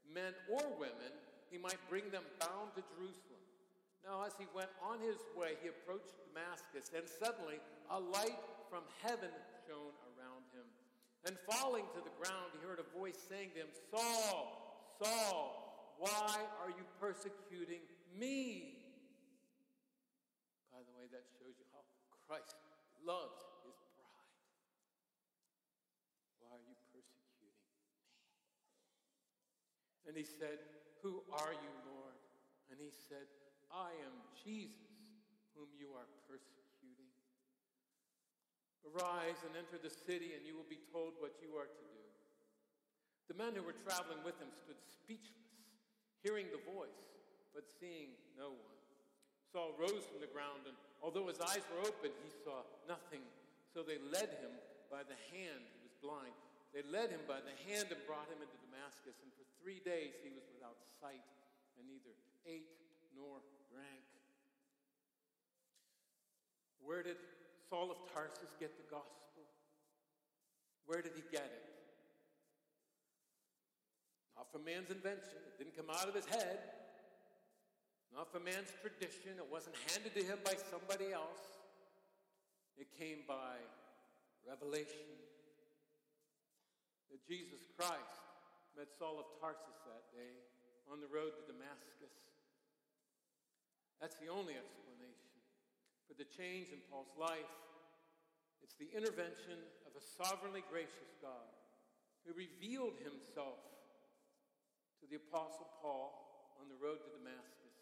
[0.09, 1.13] men or women,
[1.53, 3.42] he might bring them bound to Jerusalem.
[4.03, 8.83] Now, as he went on his way, he approached Damascus, and suddenly a light from
[8.99, 9.31] heaven
[9.63, 10.67] shone around him.
[11.23, 16.35] And falling to the ground, he heard a voice saying to him, Saul, Saul, why
[16.59, 17.79] are you persecuting
[18.11, 18.75] me?
[20.67, 21.87] By the way, that shows you how
[22.27, 22.59] Christ
[23.07, 24.35] loves his bride.
[26.43, 27.55] Why are you persecuting me?
[30.11, 30.59] And he said,
[31.07, 32.19] Who are you, Lord?
[32.67, 33.31] And he said,
[33.73, 34.77] I am Jesus,
[35.57, 37.09] whom you are persecuting.
[38.85, 42.05] Arise and enter the city, and you will be told what you are to do.
[43.33, 45.57] The men who were traveling with him stood speechless,
[46.21, 47.01] hearing the voice,
[47.49, 48.77] but seeing no one.
[49.49, 53.25] Saul rose from the ground, and although his eyes were open, he saw nothing.
[53.73, 54.53] So they led him
[54.93, 55.65] by the hand.
[55.73, 56.37] He was blind.
[56.77, 59.17] They led him by the hand and brought him into Damascus.
[59.21, 61.25] And for three days he was without sight
[61.77, 62.13] and neither
[62.45, 62.69] ate
[63.13, 63.41] nor
[63.73, 64.05] drank.
[66.85, 67.17] Where did
[67.69, 69.49] Saul of Tarsus get the gospel?
[70.85, 71.65] Where did he get it?
[74.37, 75.41] Not from man's invention.
[75.49, 76.59] It didn't come out of his head.
[78.13, 79.41] Not from man's tradition.
[79.41, 81.65] It wasn't handed to him by somebody else.
[82.77, 83.57] It came by
[84.45, 85.09] revelation.
[87.09, 88.21] That Jesus Christ
[88.77, 90.33] met Saul of Tarsus that day
[90.91, 92.32] on the road to Damascus.
[94.03, 95.31] That's the only explanation
[96.11, 97.47] for the change in Paul's life.
[98.59, 99.55] It's the intervention
[99.87, 101.47] of a sovereignly gracious God
[102.27, 103.63] who revealed himself
[104.99, 106.11] to the Apostle Paul
[106.59, 107.79] on the road to Damascus.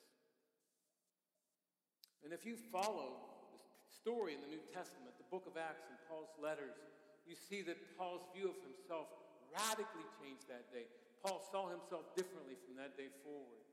[2.22, 3.18] And if you follow
[3.50, 6.78] the story in the New Testament, the book of Acts and Paul's letters,
[7.26, 9.10] you see that Paul's view of himself
[9.50, 10.86] radically changed that day.
[11.26, 13.71] Paul saw himself differently from that day forward.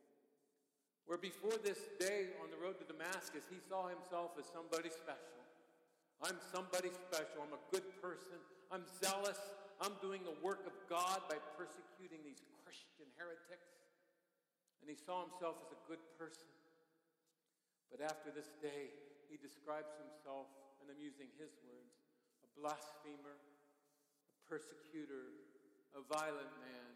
[1.08, 5.40] Where before this day on the road to Damascus, he saw himself as somebody special.
[6.20, 7.48] I'm somebody special.
[7.48, 8.36] I'm a good person.
[8.68, 9.40] I'm zealous.
[9.80, 13.72] I'm doing the work of God by persecuting these Christian heretics.
[14.84, 16.52] And he saw himself as a good person.
[17.88, 18.92] But after this day,
[19.32, 20.52] he describes himself,
[20.84, 22.04] and I'm using his words,
[22.44, 25.32] a blasphemer, a persecutor,
[25.96, 26.92] a violent man,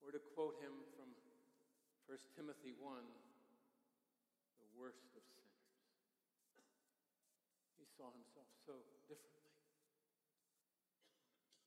[0.00, 1.17] or to quote him from
[2.08, 3.04] 1 Timothy 1
[4.64, 5.68] the worst of sinners.
[7.76, 8.72] He saw himself so
[9.12, 9.52] differently.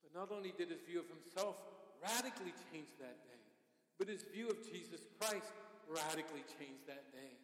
[0.02, 1.62] But not only did his view of himself
[2.02, 3.38] radically change that day,
[4.02, 5.54] but his view of Jesus Christ
[5.86, 7.38] radically changed that day.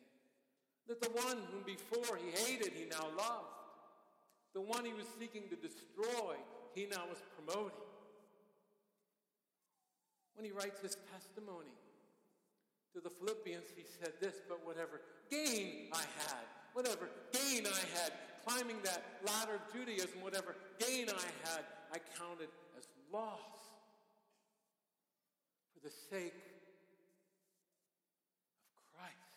[0.91, 3.55] That the one whom before he hated, he now loved.
[4.59, 6.35] The one he was seeking to destroy,
[6.75, 7.79] he now was promoting.
[10.35, 11.79] When he writes his testimony,
[12.95, 18.13] to the Philippians, he said this, but whatever gain I had, whatever gain I had,
[18.47, 22.49] climbing that ladder of Judaism, whatever gain I had, I counted
[22.79, 23.39] as loss
[25.75, 26.35] for the sake
[28.75, 29.35] of Christ.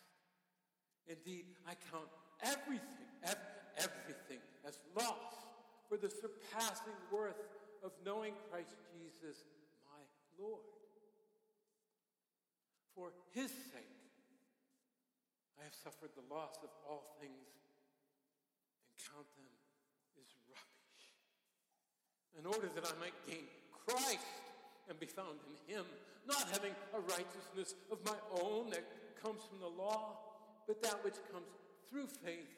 [1.08, 2.08] Indeed, I count
[2.44, 3.08] everything,
[3.78, 5.36] everything as loss
[5.90, 7.42] for the surpassing worth
[7.84, 9.44] of knowing Christ Jesus,
[9.86, 10.00] my
[10.42, 10.62] Lord.
[12.96, 13.98] For his sake,
[15.60, 17.32] I have suffered the loss of all things
[18.84, 19.52] and count them
[20.20, 21.06] as rubbish,
[22.38, 23.48] in order that I might gain
[23.88, 24.26] Christ
[24.90, 25.86] and be found in him,
[26.28, 28.84] not having a righteousness of my own that
[29.22, 30.18] comes from the law,
[30.68, 31.48] but that which comes
[31.90, 32.50] through faith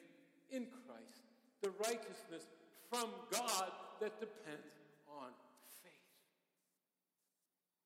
[0.50, 1.22] in Christ,
[1.62, 2.48] the righteousness
[2.90, 3.70] from God
[4.00, 4.72] that depends
[5.08, 5.30] on
[5.82, 5.92] faith.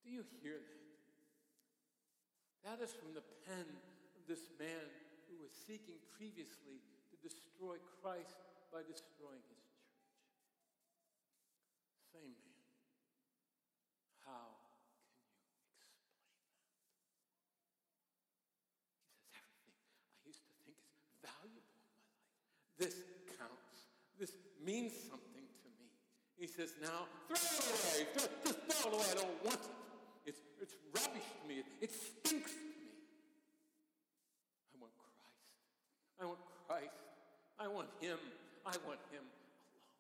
[0.05, 0.78] Do you hear that?
[2.69, 4.93] That is from the pen of this man
[5.25, 8.37] who was seeking previously to destroy Christ
[8.69, 9.97] by destroying his church.
[12.13, 12.61] Same man.
[14.21, 15.33] How can you explain that?
[18.69, 20.93] He says, everything I used to think is
[21.25, 22.21] valuable in my life.
[22.77, 23.01] This
[23.41, 23.89] counts.
[24.21, 25.89] This means something to me.
[26.37, 28.13] He says, now throw it away.
[28.13, 29.09] Just, throw it away.
[29.09, 29.73] I don't want it.
[30.29, 31.61] It's, it's rubbish to me.
[31.61, 32.93] It, it stinks to me.
[34.69, 35.41] I want Christ.
[36.21, 36.39] I want
[36.69, 37.01] Christ.
[37.59, 38.19] I want Him.
[38.69, 39.97] I want Him alone.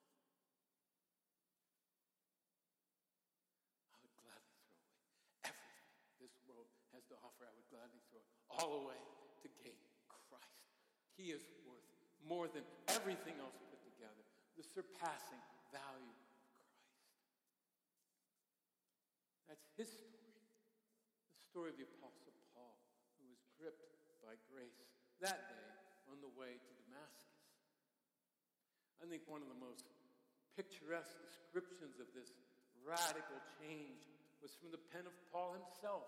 [3.88, 5.08] I would gladly throw away
[5.48, 7.48] everything this world has to offer.
[7.48, 9.00] I would gladly throw it all away
[9.40, 9.80] to gain
[10.28, 10.68] Christ.
[11.16, 11.88] He is worth
[12.20, 12.60] more than
[12.92, 14.20] everything else put together,
[14.60, 15.40] the surpassing
[15.72, 16.68] value of Christ.
[19.48, 22.76] That's His story the story of the Apostle Paul,
[23.16, 23.88] who was gripped
[24.20, 24.76] by grace
[25.24, 25.68] that day
[26.12, 26.77] on the way to.
[28.98, 29.86] I think one of the most
[30.58, 32.34] picturesque descriptions of this
[32.82, 34.10] radical change
[34.42, 36.06] was from the pen of Paul himself.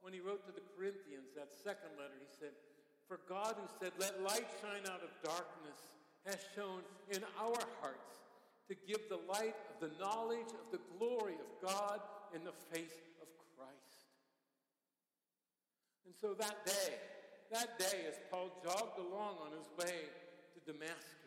[0.00, 2.56] When he wrote to the Corinthians, that second letter, he said,
[3.04, 5.80] For God who said, Let light shine out of darkness,
[6.24, 8.16] has shone in our hearts
[8.68, 12.00] to give the light of the knowledge of the glory of God
[12.34, 14.08] in the face of Christ.
[16.06, 16.94] And so that day,
[17.52, 20.08] that day, as Paul jogged along on his way
[20.54, 21.19] to Damascus,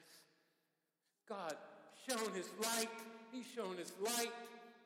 [1.28, 1.56] God
[2.08, 2.90] shone his light.
[3.32, 4.32] He shone his light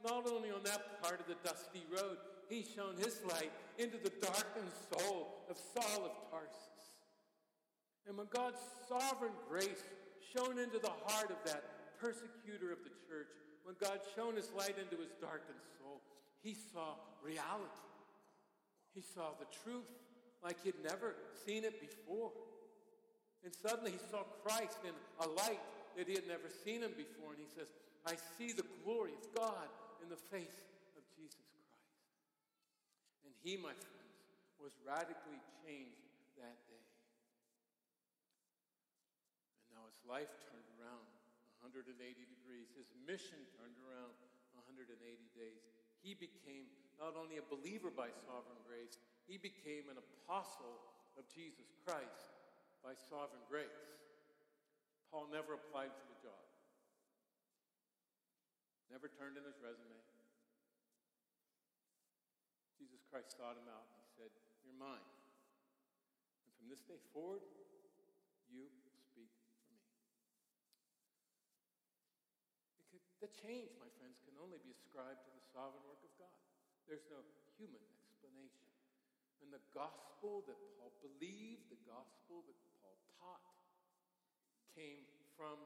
[0.05, 2.17] not only on that part of the dusty road,
[2.49, 6.67] he shone his light into the darkened soul of Saul of Tarsus.
[8.07, 9.83] And when God's sovereign grace
[10.33, 13.27] shone into the heart of that persecutor of the church,
[13.63, 16.01] when God shone his light into his darkened soul,
[16.41, 17.83] he saw reality.
[18.93, 19.89] He saw the truth
[20.43, 21.15] like he'd never
[21.45, 22.31] seen it before.
[23.43, 25.59] And suddenly he saw Christ in a light
[25.97, 27.33] that he had never seen him before.
[27.33, 27.73] And he says,
[28.05, 29.67] I see the glory of God
[30.05, 30.61] in the face
[30.93, 31.89] of Jesus Christ.
[33.25, 34.21] And he, my friends,
[34.61, 36.05] was radically changed
[36.37, 36.85] that day.
[39.65, 41.09] And now his life turned around
[41.65, 42.69] 180 degrees.
[42.77, 44.13] His mission turned around
[44.53, 44.93] 180
[45.33, 45.65] days.
[46.05, 46.69] He became
[47.01, 50.77] not only a believer by sovereign grace, he became an apostle
[51.17, 52.37] of Jesus Christ
[52.85, 53.97] by sovereign grace.
[55.11, 56.43] Paul never applied for the job,
[58.91, 60.03] never turned in his resume.
[62.77, 64.31] Jesus Christ sought him out and he said,
[64.61, 65.07] You're mine.
[66.45, 67.41] And from this day forward,
[68.47, 68.69] you
[69.11, 69.81] speak for me.
[72.93, 76.37] Could, the change, my friends, can only be ascribed to the sovereign work of God.
[76.87, 77.19] There's no
[77.59, 78.69] human explanation.
[79.43, 83.56] And the gospel that Paul believed, the gospel that Paul taught,
[84.77, 85.01] came
[85.33, 85.57] from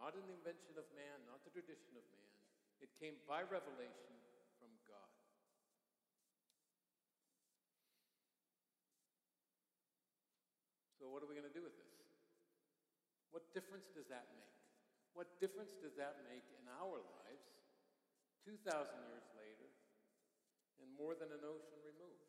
[0.00, 2.32] not an invention of man, not the tradition of man.
[2.80, 4.16] It came by revelation
[4.56, 5.12] from God.
[10.96, 11.92] So, what are we going to do with this?
[13.28, 14.56] What difference does that make?
[15.12, 17.46] What difference does that make in our lives
[18.48, 19.68] 2,000 years later
[20.80, 22.24] and more than an ocean removed?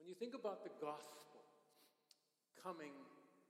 [0.00, 1.31] When you think about the gospel,
[2.62, 2.94] coming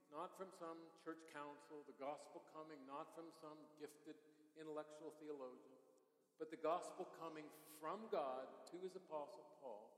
[0.08, 4.16] not from some church council, the gospel coming not from some gifted
[4.56, 5.80] intellectual theologian,
[6.40, 7.44] but the gospel coming
[7.80, 9.92] from God to his apostle Paul,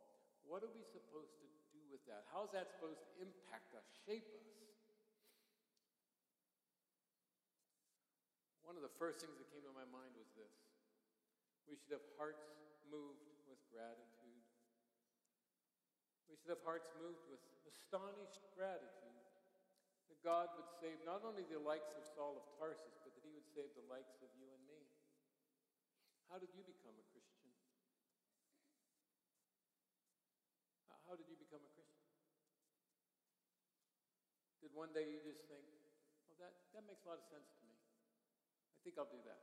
[0.47, 2.27] what are we supposed to do with that?
[2.31, 4.55] How is that supposed to impact us, shape us?
[8.63, 10.55] One of the first things that came to my mind was this
[11.65, 12.45] we should have hearts
[12.93, 14.14] moved with gratitude.
[16.29, 19.25] We should have hearts moved with astonished gratitude
[20.09, 23.33] that God would save not only the likes of Saul of Tarsus, but that he
[23.33, 24.81] would save the likes of you and me.
[26.29, 27.53] How did you become a Christian?
[31.05, 32.11] How did you become a Christian?
[34.65, 35.63] Did one day you just think,
[36.27, 37.77] well, that, that makes a lot of sense to me.
[37.77, 39.39] I think I'll do that.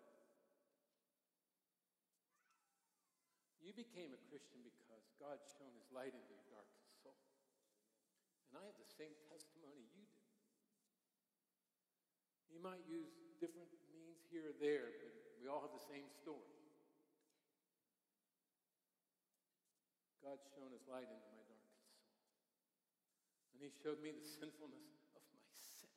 [3.63, 4.90] You became a Christian because
[5.21, 6.81] God shone his light into your darkness.
[8.51, 10.03] And I have the same testimony you do.
[12.51, 13.07] You might use
[13.39, 16.59] different means here or there, but we all have the same story.
[20.19, 21.95] God shone his light into my darkest soul.
[23.55, 25.95] And he showed me the sinfulness of my sin.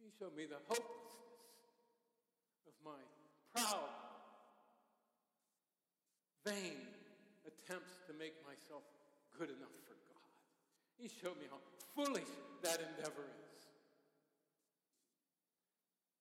[0.00, 3.04] He showed me the hopelessness of my
[3.52, 3.92] proud,
[6.48, 6.97] vain
[7.68, 8.80] attempts to make myself
[9.36, 10.24] good enough for God.
[10.96, 11.60] he showed me how
[11.92, 12.32] foolish
[12.64, 13.60] that endeavor is.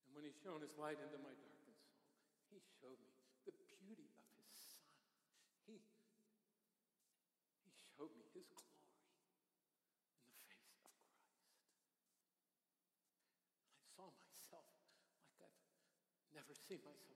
[0.04, 2.04] And when he shone his light into my darkened soul,
[2.52, 3.16] he showed me
[3.48, 4.92] the beauty of his son.
[5.72, 5.80] He,
[7.64, 8.76] he showed me his glory
[10.20, 11.16] in the face of Christ.
[13.72, 14.68] I saw myself
[15.40, 17.07] like I've never seen myself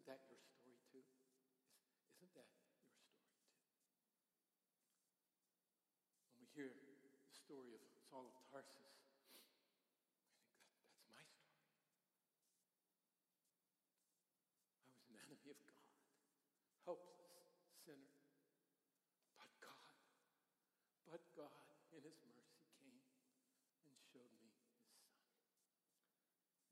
[0.00, 1.04] Isn't that your story too?
[2.24, 3.20] Isn't that your story too?
[6.24, 9.60] When we hear the story of Saul of Tarsus, I think that,
[10.88, 11.68] that's my story.
[14.72, 15.92] I was an enemy of God,
[16.88, 17.20] helpless
[17.84, 18.16] sinner.
[19.36, 20.00] But God,
[21.12, 23.04] but God in his mercy came
[23.84, 24.96] and showed me his son.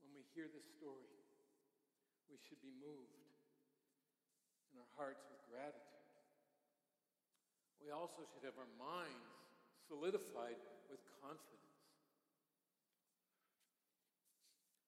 [0.01, 1.18] When we hear this story
[2.29, 3.25] we should be moved
[4.73, 5.99] in our hearts with gratitude.
[7.81, 9.33] We also should have our minds
[9.89, 10.61] solidified
[10.93, 11.69] with confidence.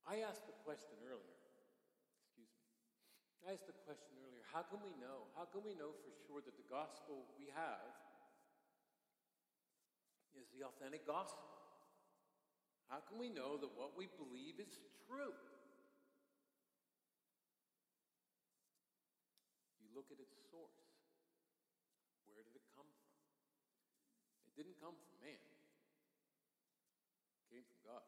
[0.05, 1.38] I asked a question earlier.
[2.26, 2.66] Excuse me.
[3.47, 4.43] I asked a question earlier.
[4.51, 5.30] How can we know?
[5.38, 7.88] How can we know for sure that the gospel we have
[10.34, 11.47] is the authentic gospel?
[12.91, 15.30] How can we know that what we believe is true?
[19.95, 20.86] Look at its source.
[22.30, 23.11] Where did it come from?
[24.47, 25.43] It didn't come from man.
[27.34, 28.07] It came from God.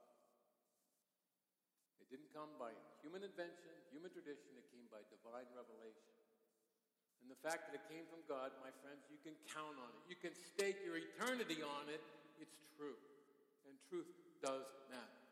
[1.98, 2.70] It didn't come by
[3.02, 4.54] human invention, human tradition.
[4.54, 6.14] It came by divine revelation.
[7.22, 10.02] And the fact that it came from God, my friends, you can count on it.
[10.10, 12.02] You can stake your eternity on it.
[12.38, 12.98] It's true.
[13.66, 14.10] And truth
[14.42, 15.22] does matter.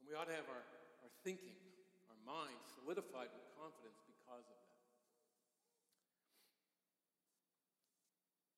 [0.00, 0.64] And we ought to have our,
[1.04, 1.56] our thinking,
[2.12, 4.80] our minds solidified with confidence because of that.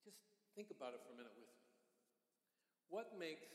[0.06, 0.22] Just
[0.54, 1.58] think about it for a minute with me.
[2.86, 3.50] What makes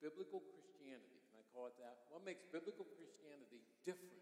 [0.00, 2.08] biblical Christianity, can I call it that?
[2.08, 4.16] What makes biblical Christianity different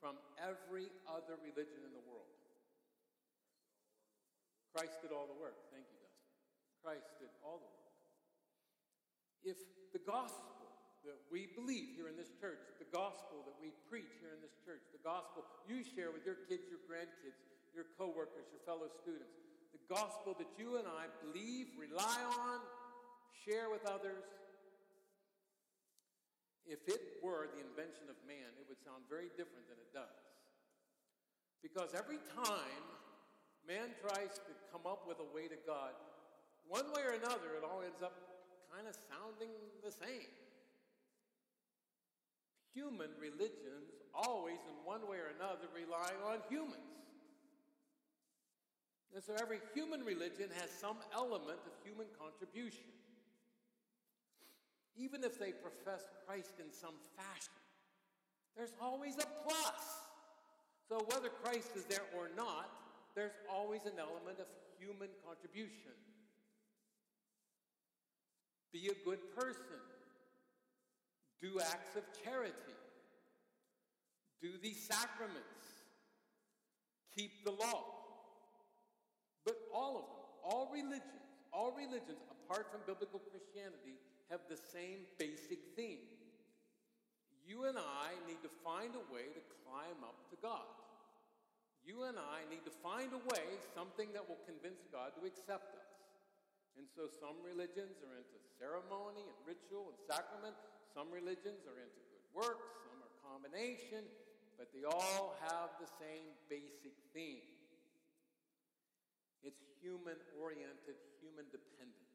[0.00, 2.32] from every other religion in the world?
[4.72, 5.68] Christ did all the work.
[5.68, 6.32] Thank you, Dustin.
[6.80, 7.84] Christ did all the work
[9.44, 9.60] if
[9.92, 10.63] the gospel
[11.04, 14.56] that we believe here in this church, the gospel that we preach here in this
[14.64, 17.36] church, the gospel you share with your kids, your grandkids,
[17.76, 19.36] your coworkers, your fellow students,
[19.76, 22.58] the gospel that you and I believe, rely on,
[23.44, 24.24] share with others,
[26.64, 30.16] if it were the invention of man, it would sound very different than it does.
[31.60, 32.80] Because every time
[33.68, 35.92] man tries to come up with a way to God,
[36.64, 38.16] one way or another, it all ends up
[38.72, 39.52] kind of sounding
[39.84, 40.32] the same.
[42.74, 46.94] Human religions always, in one way or another, rely on humans.
[49.14, 52.90] And so every human religion has some element of human contribution.
[54.96, 57.54] Even if they profess Christ in some fashion,
[58.56, 59.86] there's always a plus.
[60.88, 62.70] So whether Christ is there or not,
[63.14, 64.46] there's always an element of
[64.78, 65.94] human contribution.
[68.72, 69.78] Be a good person.
[71.44, 72.72] Do acts of charity.
[74.40, 75.84] Do these sacraments.
[77.12, 77.84] Keep the law.
[79.44, 81.20] But all of them, all religions,
[81.52, 84.00] all religions, apart from biblical Christianity,
[84.32, 86.08] have the same basic theme.
[87.44, 90.64] You and I need to find a way to climb up to God.
[91.84, 95.76] You and I need to find a way, something that will convince God to accept
[95.76, 95.92] us.
[96.80, 100.56] And so some religions are into ceremony and ritual and sacrament.
[100.94, 102.70] Some religions are into good works.
[102.86, 104.06] Some are combination.
[104.54, 107.42] But they all have the same basic theme.
[109.42, 112.06] It's human oriented, human dependent.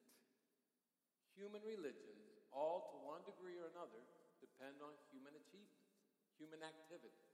[1.36, 2.24] Human religions,
[2.56, 4.00] all to one degree or another,
[4.40, 5.84] depend on human achievement,
[6.40, 7.28] human activity.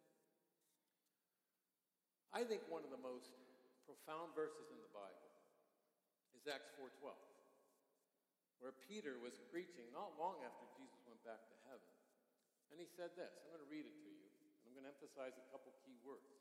[2.33, 3.29] I think one of the most
[3.85, 5.29] profound verses in the Bible
[6.35, 7.13] is Acts 4.12,
[8.65, 11.85] where Peter was preaching not long after Jesus went back to heaven.
[12.73, 13.37] And he said this.
[13.45, 14.25] I'm going to read it to you.
[14.25, 16.33] And I'm going to emphasize a couple key words.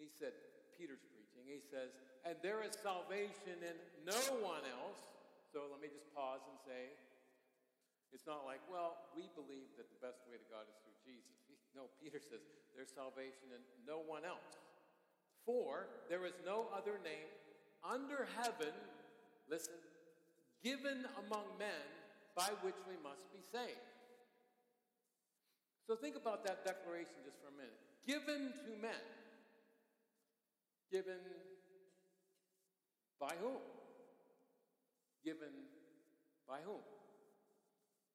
[0.00, 0.32] He said,
[0.80, 1.92] Peter's preaching, he says,
[2.24, 3.76] and there is salvation in
[4.08, 4.96] no one else.
[5.52, 6.96] So let me just pause and say,
[8.16, 11.36] it's not like, well, we believe that the best way to God is through Jesus.
[11.76, 12.42] No, Peter says,
[12.74, 14.58] there's salvation in no one else.
[15.46, 17.30] For there is no other name
[17.86, 18.74] under heaven,
[19.46, 19.78] listen,
[20.62, 21.86] given among men
[22.36, 23.90] by which we must be saved.
[25.86, 27.76] So think about that declaration just for a minute.
[28.06, 29.02] Given to men.
[30.92, 31.18] Given
[33.18, 33.60] by whom?
[35.24, 35.52] Given
[36.48, 36.82] by whom?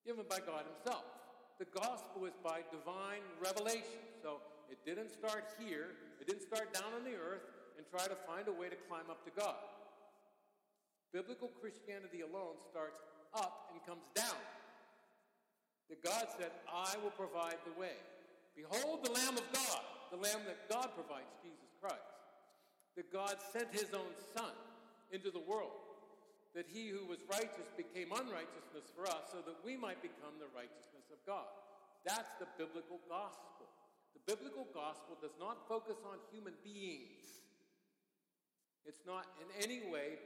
[0.06, 1.04] Given by God Himself.
[1.60, 4.04] The gospel is by divine revelation.
[4.22, 7.44] So it didn't start here, it didn't start down on the earth,
[7.78, 9.56] and try to find a way to climb up to God.
[11.16, 13.00] Biblical Christianity alone starts
[13.32, 14.36] up and comes down.
[15.88, 17.96] That God said, I will provide the way.
[18.52, 19.80] Behold the Lamb of God,
[20.12, 22.04] the Lamb that God provides, Jesus Christ.
[23.00, 24.52] That God sent his own Son
[25.16, 25.80] into the world.
[26.52, 30.52] That he who was righteous became unrighteousness for us so that we might become the
[30.52, 31.48] righteousness of God.
[32.04, 33.72] That's the biblical gospel.
[34.20, 37.24] The biblical gospel does not focus on human beings.
[38.84, 40.20] It's not in any way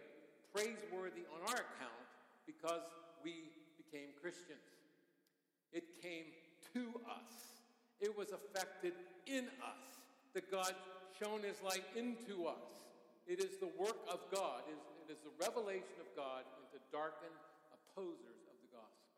[0.54, 2.06] praiseworthy on our account
[2.46, 2.84] because
[3.24, 4.66] we became Christians.
[5.72, 6.34] It came
[6.74, 7.62] to us.
[8.02, 8.94] It was affected
[9.28, 9.86] in us.
[10.34, 10.74] That God
[11.18, 12.86] shone his light into us.
[13.26, 14.66] It is the work of God.
[14.70, 17.34] It is, it is the revelation of God into darkened
[17.74, 19.10] opposers of the gospel.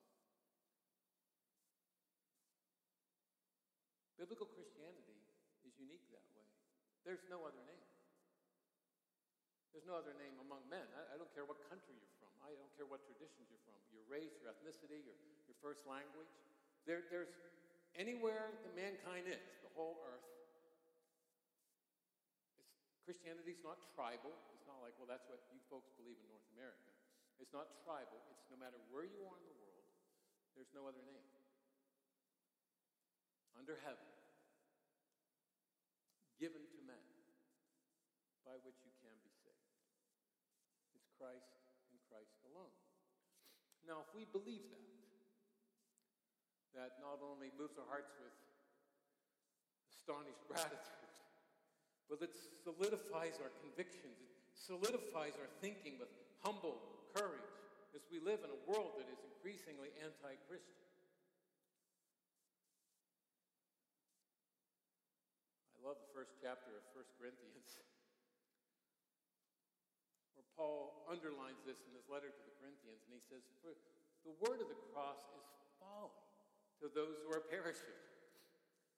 [4.20, 5.20] Biblical Christianity
[5.68, 6.48] is unique that way.
[7.04, 7.91] There's no other name.
[9.72, 10.84] There's no other name among men.
[10.96, 12.32] I, I, don't care what country you're from.
[12.44, 13.80] I don't care what traditions you're from.
[13.96, 15.16] Your race, your ethnicity, your,
[15.48, 16.28] your first language.
[16.84, 17.32] There, there's
[17.96, 20.28] anywhere that mankind is, the whole earth.
[23.08, 24.32] Christianity is not tribal.
[24.56, 26.92] It's not like, well, that's what you folks believe in North America.
[27.40, 28.22] It's not tribal.
[28.30, 29.88] It's no matter where you are in the world,
[30.54, 31.28] there's no other name.
[33.58, 34.08] Under heaven,
[36.40, 37.04] given to men,
[38.48, 39.76] by which you can be saved.
[40.98, 41.54] It's Christ
[41.94, 42.74] and Christ alone.
[43.86, 44.82] Now, if we believe that,
[46.74, 48.34] that not only moves our hearts with
[49.86, 51.14] astonished gratitude,
[52.10, 52.34] but it
[52.66, 56.10] solidifies our convictions, it solidifies our thinking with
[56.42, 56.82] humble
[57.14, 57.54] courage
[57.94, 60.90] as we live in a world that is increasingly anti Christian.
[65.78, 67.78] I love the first chapter of 1 Corinthians,
[70.56, 73.74] Paul underlines this in his letter to the Corinthians, and he says, For
[74.24, 75.46] The word of the cross is
[75.82, 76.14] folly
[76.82, 77.98] to those who are perishing.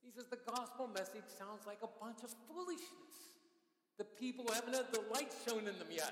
[0.04, 3.16] He says the gospel message sounds like a bunch of foolishness.
[3.96, 6.12] The people haven't had the light shown in them yet.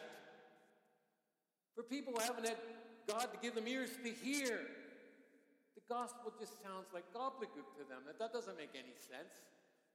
[1.76, 2.60] For people who haven't had
[3.08, 4.64] God to give them ears to hear,
[5.76, 8.08] the gospel just sounds like gobbledygook to them.
[8.08, 9.36] That, that doesn't make any sense.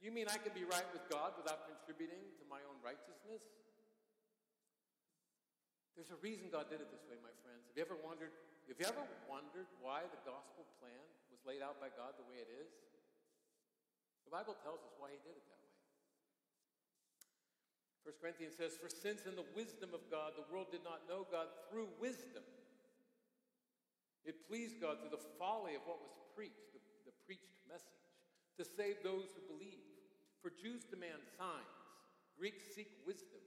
[0.01, 3.49] You mean I can be right with God without contributing to my own righteousness?
[5.97, 7.65] There's a reason God did it this way, my friends.
[7.73, 8.37] Have you ever wondered,
[8.69, 12.37] have you ever wondered why the gospel plan was laid out by God the way
[12.37, 12.69] it is?
[14.29, 15.73] The Bible tells us why he did it that way.
[18.05, 21.25] 1 Corinthians says, For since in the wisdom of God the world did not know
[21.33, 22.45] God through wisdom,
[24.29, 28.05] it pleased God through the folly of what was preached, the, the preached message,
[28.61, 29.81] to save those who believe.
[30.45, 31.81] For Jews demand signs,
[32.37, 33.41] Greeks seek wisdom.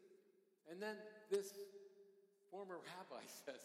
[0.65, 0.97] And then
[1.29, 1.53] this
[2.51, 3.61] former rabbi says,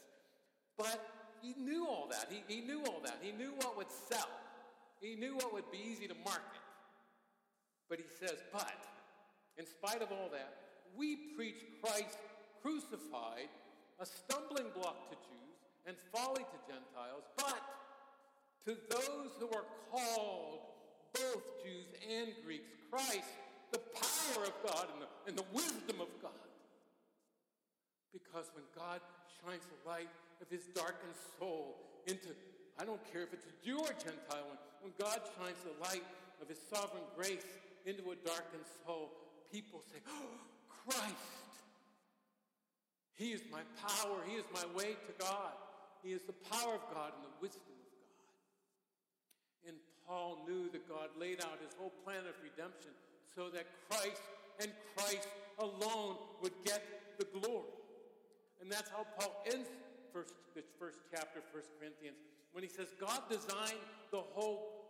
[0.76, 1.00] but
[1.42, 2.30] he knew all that.
[2.30, 3.18] He, he knew all that.
[3.20, 4.28] He knew what would sell.
[5.00, 6.64] He knew what would be easy to market.
[7.88, 8.72] But he says, but
[9.58, 10.54] in spite of all that,
[10.96, 12.18] we preach Christ
[12.62, 13.48] crucified,
[14.00, 17.60] a stumbling block to Jews and folly to Gentiles, but
[18.64, 20.60] to those who are called
[21.12, 23.28] both Jews and Greeks, Christ,
[23.70, 26.32] the power of God and the, and the wisdom of God.
[28.14, 29.02] Because when God
[29.42, 30.08] shines the light
[30.40, 32.30] of his darkened soul into,
[32.78, 36.06] I don't care if it's a Jew or Gentile one, when God shines the light
[36.40, 37.44] of his sovereign grace
[37.84, 39.10] into a darkened soul,
[39.50, 40.38] people say, oh,
[40.86, 41.42] Christ.
[43.14, 44.22] He is my power.
[44.26, 45.52] He is my way to God.
[46.02, 49.70] He is the power of God and the wisdom of God.
[49.70, 52.90] and Paul knew that God laid out his whole plan of redemption
[53.34, 54.22] so that Christ
[54.60, 56.82] and Christ alone would get
[57.18, 57.83] the glory.
[58.60, 59.68] And that's how Paul ends
[60.12, 62.16] first, this first chapter, 1 Corinthians,
[62.52, 64.84] when he says God designed the whole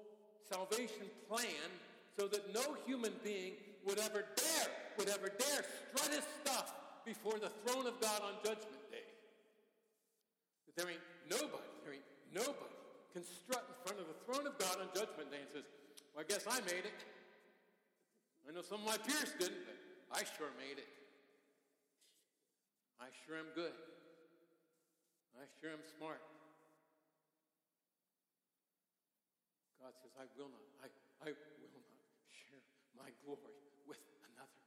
[0.49, 1.69] salvation plan
[2.17, 3.55] so that no human being
[3.87, 8.35] would ever dare, would ever dare strut his stuff before the throne of God on
[8.45, 9.09] Judgment Day.
[10.67, 12.75] That there ain't nobody, there ain't nobody
[13.12, 15.69] can strut in front of the throne of God on Judgment Day and says,
[16.12, 17.01] Well, I guess I made it.
[18.49, 19.77] I know some of my peers didn't, but
[20.12, 20.89] I sure made it.
[23.05, 23.77] I sure am good.
[25.37, 26.25] I sure am smart.
[29.77, 30.89] God says, I will not, I,
[31.21, 31.85] I will not
[32.33, 32.65] share
[32.97, 33.53] my glory
[33.85, 34.01] with
[34.33, 34.65] another.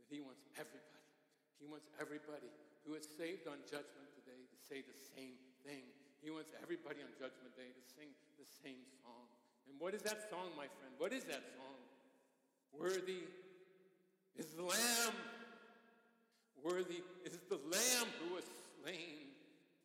[0.00, 1.12] That He wants everybody.
[1.60, 2.48] He wants everybody
[2.88, 5.34] who is saved on judgment Day to say the same
[5.66, 5.82] thing.
[6.22, 9.26] He wants everybody on judgment day to sing the same song.
[9.66, 10.94] And what is that song, my friend?
[10.96, 11.76] What is that song?
[12.70, 13.26] Worthy
[14.36, 15.14] is the Lamb.
[16.62, 18.44] Worthy is the Lamb who was
[18.80, 19.34] slain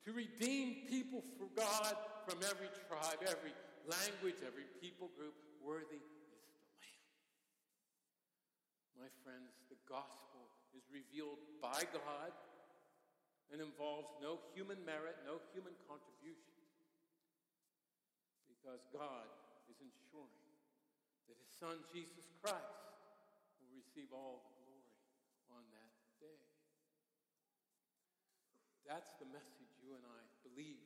[0.05, 1.95] to redeem people for God
[2.27, 3.51] from every tribe, every
[3.89, 5.33] language, every people group.
[5.59, 7.03] Worthy is the Lamb.
[9.03, 12.31] My friends, the gospel is revealed by God
[13.51, 16.55] and involves no human merit, no human contribution.
[18.47, 19.27] Because God
[19.67, 20.47] is ensuring
[21.27, 22.86] that his son Jesus Christ
[23.97, 24.93] receive all the glory
[25.49, 26.37] on that day.
[28.85, 30.85] That's the message you and I believe.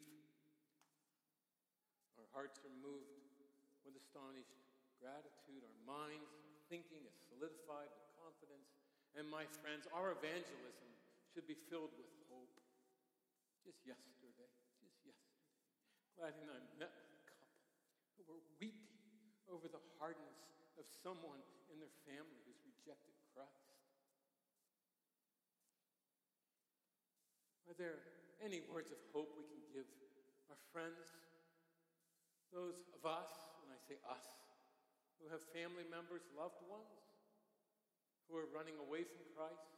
[2.15, 3.35] Our hearts are moved
[3.83, 4.55] with astonished
[4.95, 5.59] gratitude.
[5.59, 8.71] Our minds, our thinking is solidified with confidence.
[9.19, 10.91] And my friends, our evangelism
[11.35, 12.63] should be filled with hope.
[13.59, 14.47] Just yesterday,
[14.79, 15.51] just yesterday,
[16.15, 17.59] Gladys and I met with a couple
[18.15, 19.03] who were weeping
[19.51, 20.47] over the hardness
[20.79, 22.50] of someone in their family
[22.91, 23.71] rejected Christ.
[27.71, 28.03] Are there
[28.43, 29.87] any words of hope we can give
[30.51, 31.15] our friends,
[32.51, 33.31] those of us,
[33.63, 34.27] and I say us,
[35.23, 36.91] who have family members, loved ones,
[38.27, 39.71] who are running away from Christ?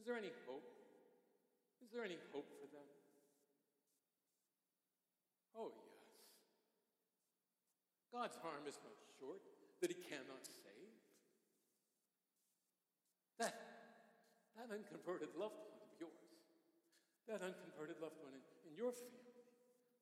[0.00, 0.64] Is there any hope?
[1.84, 2.88] Is there any hope for them?
[5.52, 6.00] Oh, yes.
[8.08, 9.44] God's arm is not short
[9.84, 10.59] that he cannot.
[13.40, 13.56] That,
[14.60, 16.28] that unconverted loved one of yours,
[17.24, 19.32] that unconverted loved one in, in your family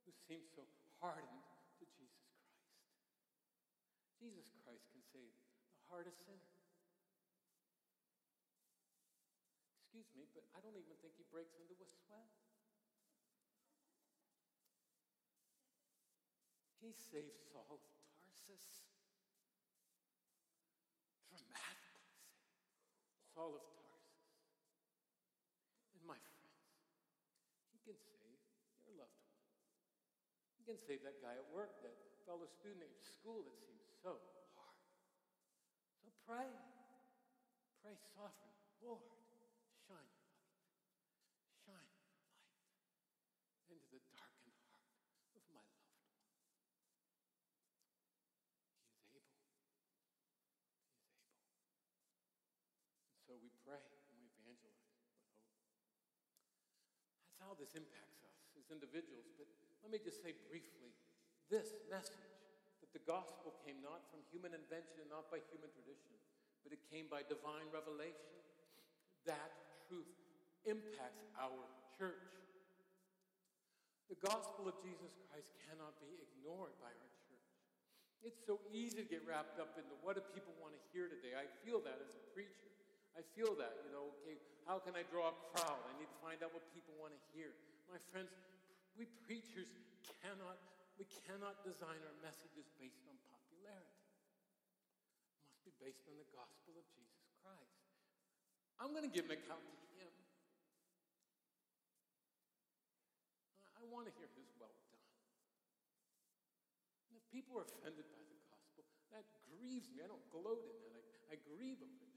[0.02, 0.66] who seems so
[0.98, 1.46] hardened
[1.78, 2.58] to Jesus Christ.
[4.18, 6.50] Jesus Christ can save the hardest sinner.
[9.86, 12.26] Excuse me, but I don't even think he breaks into a sweat.
[16.82, 17.82] He saved Saul of
[18.18, 18.90] Tarsus.
[21.30, 24.18] Dramatically saved Saul of Tarsus.
[25.94, 26.58] And my friends,
[27.70, 28.34] he can save
[28.82, 29.38] your loved one.
[30.58, 31.94] He can save that guy at work, that
[32.26, 34.18] fellow student at school that seems so
[34.58, 34.82] hard.
[36.02, 36.50] So pray.
[37.78, 39.06] Pray, sovereign Lord,
[39.86, 40.58] shine your light.
[41.62, 42.58] Shine your light
[43.70, 44.90] into the darkened heart
[45.38, 46.26] of my loved one.
[49.14, 49.14] He is able.
[49.14, 49.62] He is able.
[53.10, 55.16] And so we pray and we evangelize with hope.
[57.22, 59.30] That's how this impacts us as individuals.
[59.38, 59.48] But
[59.82, 60.92] let me just say briefly
[61.48, 62.36] this message
[62.84, 66.16] that the gospel came not from human invention and not by human tradition,
[66.64, 68.36] but it came by divine revelation.
[69.24, 69.52] That
[69.88, 70.08] truth
[70.68, 71.64] impacts our
[71.96, 72.36] church.
[74.08, 77.48] The gospel of Jesus Christ cannot be ignored by our church.
[78.24, 81.36] It's so easy to get wrapped up into what do people want to hear today.
[81.36, 82.72] I feel that as a preacher.
[83.18, 85.82] I feel that, you know, okay, how can I draw a crowd?
[85.90, 87.50] I need to find out what people want to hear.
[87.90, 88.30] My friends,
[88.94, 89.66] we preachers
[90.22, 90.54] cannot,
[90.94, 93.98] we cannot design our messages based on popularity.
[95.34, 97.74] It must be based on the gospel of Jesus Christ.
[98.78, 100.14] I'm going to give an account to him.
[103.74, 105.02] I want to hear his well done.
[107.10, 110.06] And if people are offended by the gospel, that grieves me.
[110.06, 111.02] I don't gloat in that.
[111.26, 112.07] I, I grieve over that.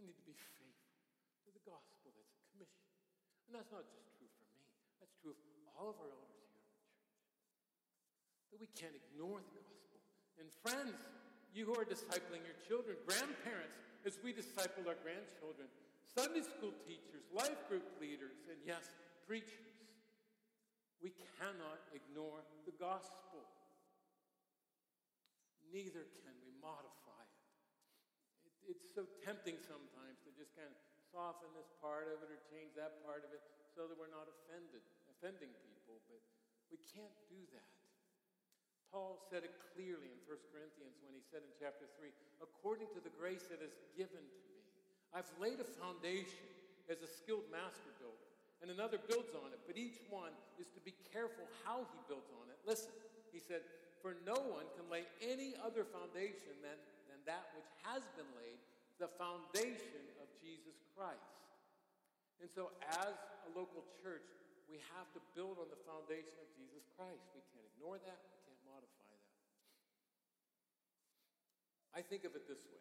[0.00, 0.96] I need to be faithful
[1.44, 2.88] to the gospel that's a commission.
[3.44, 4.64] And that's not just true for me.
[4.96, 5.40] That's true of
[5.76, 7.04] all of our elders here in the church.
[8.48, 10.00] That we can't ignore the gospel.
[10.40, 10.96] And friends,
[11.52, 13.76] you who are discipling your children, grandparents,
[14.08, 15.68] as we disciple our grandchildren,
[16.00, 18.88] Sunday school teachers, life group leaders, and yes,
[19.28, 19.68] preachers.
[21.04, 23.44] We cannot ignore the gospel.
[25.68, 26.99] Neither can we modify.
[28.70, 30.78] It's so tempting sometimes to just kind of
[31.10, 33.42] soften this part of it or change that part of it
[33.74, 34.78] so that we're not offended,
[35.10, 36.22] offending people, but
[36.70, 37.70] we can't do that.
[38.94, 42.10] Paul said it clearly in 1 Corinthians when he said in chapter 3
[42.42, 44.62] according to the grace that is given to me,
[45.14, 46.46] I've laid a foundation
[46.90, 48.30] as a skilled master builder
[48.62, 52.28] and another builds on it, but each one is to be careful how he builds
[52.42, 52.58] on it.
[52.68, 52.92] Listen,
[53.32, 53.64] he said,
[54.04, 56.76] For no one can lay any other foundation than,
[57.20, 58.56] than that which has been laid,
[58.96, 61.36] the foundation of Jesus Christ.
[62.40, 63.12] And so, as
[63.44, 64.24] a local church,
[64.64, 67.20] we have to build on the foundation of Jesus Christ.
[67.36, 69.28] We can't ignore that, we can't modify that.
[71.92, 72.80] I think of it this way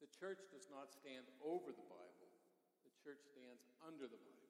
[0.00, 2.30] the church does not stand over the Bible,
[2.86, 4.48] the church stands under the Bible.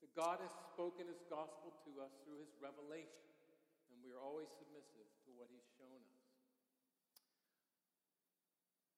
[0.00, 3.26] The God has spoken his gospel to us through his revelation,
[3.90, 6.11] and we are always submissive to what he's shown us.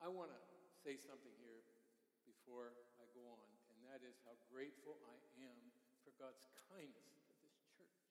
[0.05, 0.43] I want to
[0.85, 1.65] say something here
[2.29, 5.17] before I go on, and that is how grateful I
[5.49, 5.57] am
[6.05, 8.05] for God's kindness to this church.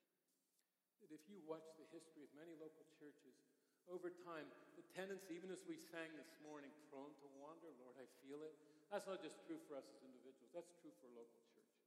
[1.06, 3.38] That if you watch the history of many local churches,
[3.86, 8.10] over time, the tendency, even as we sang this morning, prone to wander, Lord, I
[8.26, 8.58] feel it.
[8.90, 11.86] That's not just true for us as individuals, that's true for local churches.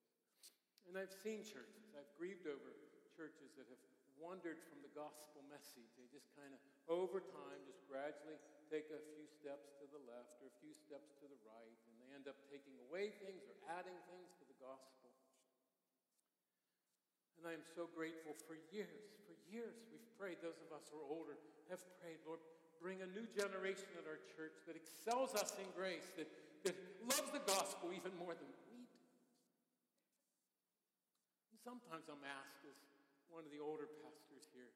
[0.86, 2.78] And I've seen churches, I've grieved over
[3.10, 3.82] churches that have
[4.20, 5.88] wandered from the gospel message.
[5.96, 8.40] They just kind of, over time, just gradually
[8.72, 11.94] take a few steps to the left or a few steps to the right, and
[12.02, 15.10] they end up taking away things or adding things to the gospel.
[17.38, 20.98] And I am so grateful for years, for years we've prayed, those of us who
[20.98, 21.36] are older
[21.68, 22.40] have prayed, Lord,
[22.80, 26.28] bring a new generation at our church that excels us in grace, that,
[26.64, 28.80] that loves the gospel even more than we do.
[31.52, 32.78] And sometimes I'm asked, as
[33.36, 34.72] one of the older pastors here,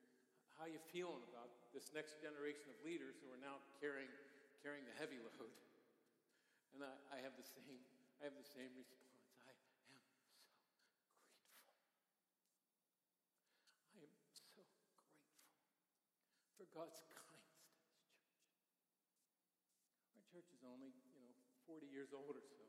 [0.61, 4.13] how you feeling about this next generation of leaders who are now carrying,
[4.61, 5.49] carrying the heavy load?
[6.77, 7.81] And I, I have the same,
[8.21, 9.17] I have the same response.
[9.49, 10.29] I am so grateful.
[13.97, 14.93] I am so grateful
[16.61, 18.13] for God's kindness to this church.
[20.21, 21.33] Our church is only, you know,
[21.65, 22.61] 40 years old or so.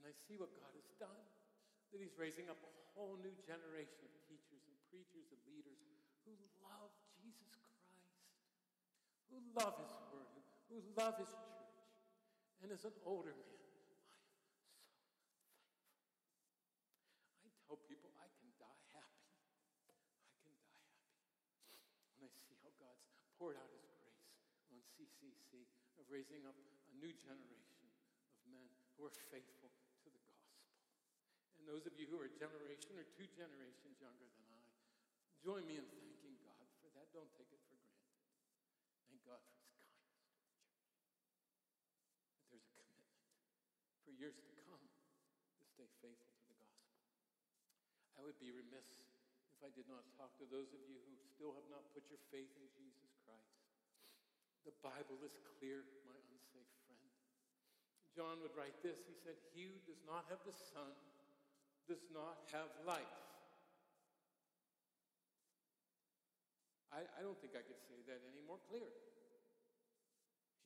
[0.00, 1.20] And I see what God has done.
[1.92, 4.47] That He's raising up a whole new generation of teachers
[4.88, 5.80] preachers and leaders
[6.24, 6.32] who
[6.64, 8.08] love Jesus Christ,
[9.28, 10.28] who love His Word,
[10.72, 11.76] who, love His church.
[12.64, 14.48] And as an older man, I am so thankful.
[17.44, 19.28] I tell people I can die happy.
[19.30, 20.56] I can die happy
[22.16, 23.04] when I see how God's
[23.38, 24.26] poured out his grace
[24.74, 25.68] on CCC
[26.00, 27.86] of raising up a new generation
[28.34, 28.66] of men
[28.98, 29.70] who are faithful
[30.02, 30.66] to the gospel.
[31.62, 34.47] And those of you who are a generation or two generations younger than
[35.42, 37.06] join me in thanking God for that.
[37.14, 38.18] Don't take it for granted.
[39.06, 40.74] Thank God for his kindness to the church.
[42.50, 43.14] There's a commitment
[44.02, 47.06] for years to come to stay faithful to the gospel.
[48.18, 48.88] I would be remiss
[49.54, 52.22] if I did not talk to those of you who still have not put your
[52.34, 53.54] faith in Jesus Christ.
[54.66, 57.08] the Bible is clear, my unsafe friend.
[58.18, 58.98] John would write this.
[59.06, 60.92] He said, He who does not have the Son
[61.86, 63.27] does not have life.
[66.98, 68.90] I, I don't think I could say that any more clear.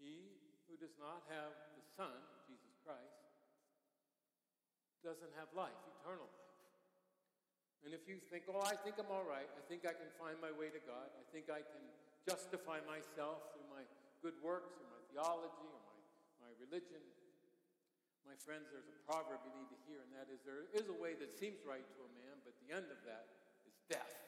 [0.01, 2.17] He who does not have the Son,
[2.49, 3.21] Jesus Christ,
[5.05, 6.43] doesn't have life, eternal life.
[7.85, 10.39] And if you think, oh, I think I'm all right, I think I can find
[10.39, 11.85] my way to God, I think I can
[12.25, 13.83] justify myself through my
[14.23, 15.99] good works or my theology or my,
[16.49, 17.03] my religion.
[18.23, 20.95] My friends, there's a proverb you need to hear, and that is there is a
[20.95, 23.27] way that seems right to a man, but the end of that
[23.67, 24.22] is death.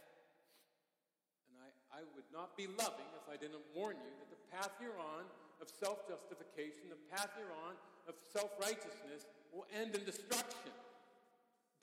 [1.94, 5.22] I, would not be loving if I didn't warn you that the path you're on
[5.62, 7.78] of self justification, the path you're on
[8.10, 10.74] of self righteousness, will end in destruction.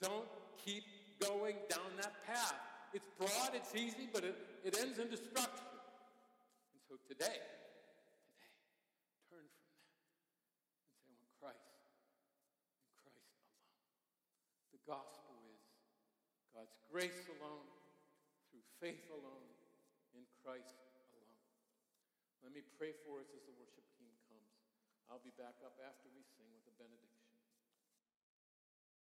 [0.04, 0.28] Don't
[0.60, 0.84] keep
[1.16, 2.60] going down that path.
[2.92, 5.72] It's broad, it's easy, but it, it ends in destruction.
[6.76, 7.40] And so today,
[8.28, 8.52] today,
[9.32, 13.56] turn from that and say, I want Christ and Christ alone.
[14.76, 15.64] The gospel is
[16.52, 17.64] God's grace alone,
[18.52, 19.41] through faith alone,
[20.42, 21.38] Christ alone.
[22.42, 24.50] Let me pray for us as the worship team comes.
[25.06, 27.11] I'll be back up after we sing with a benediction.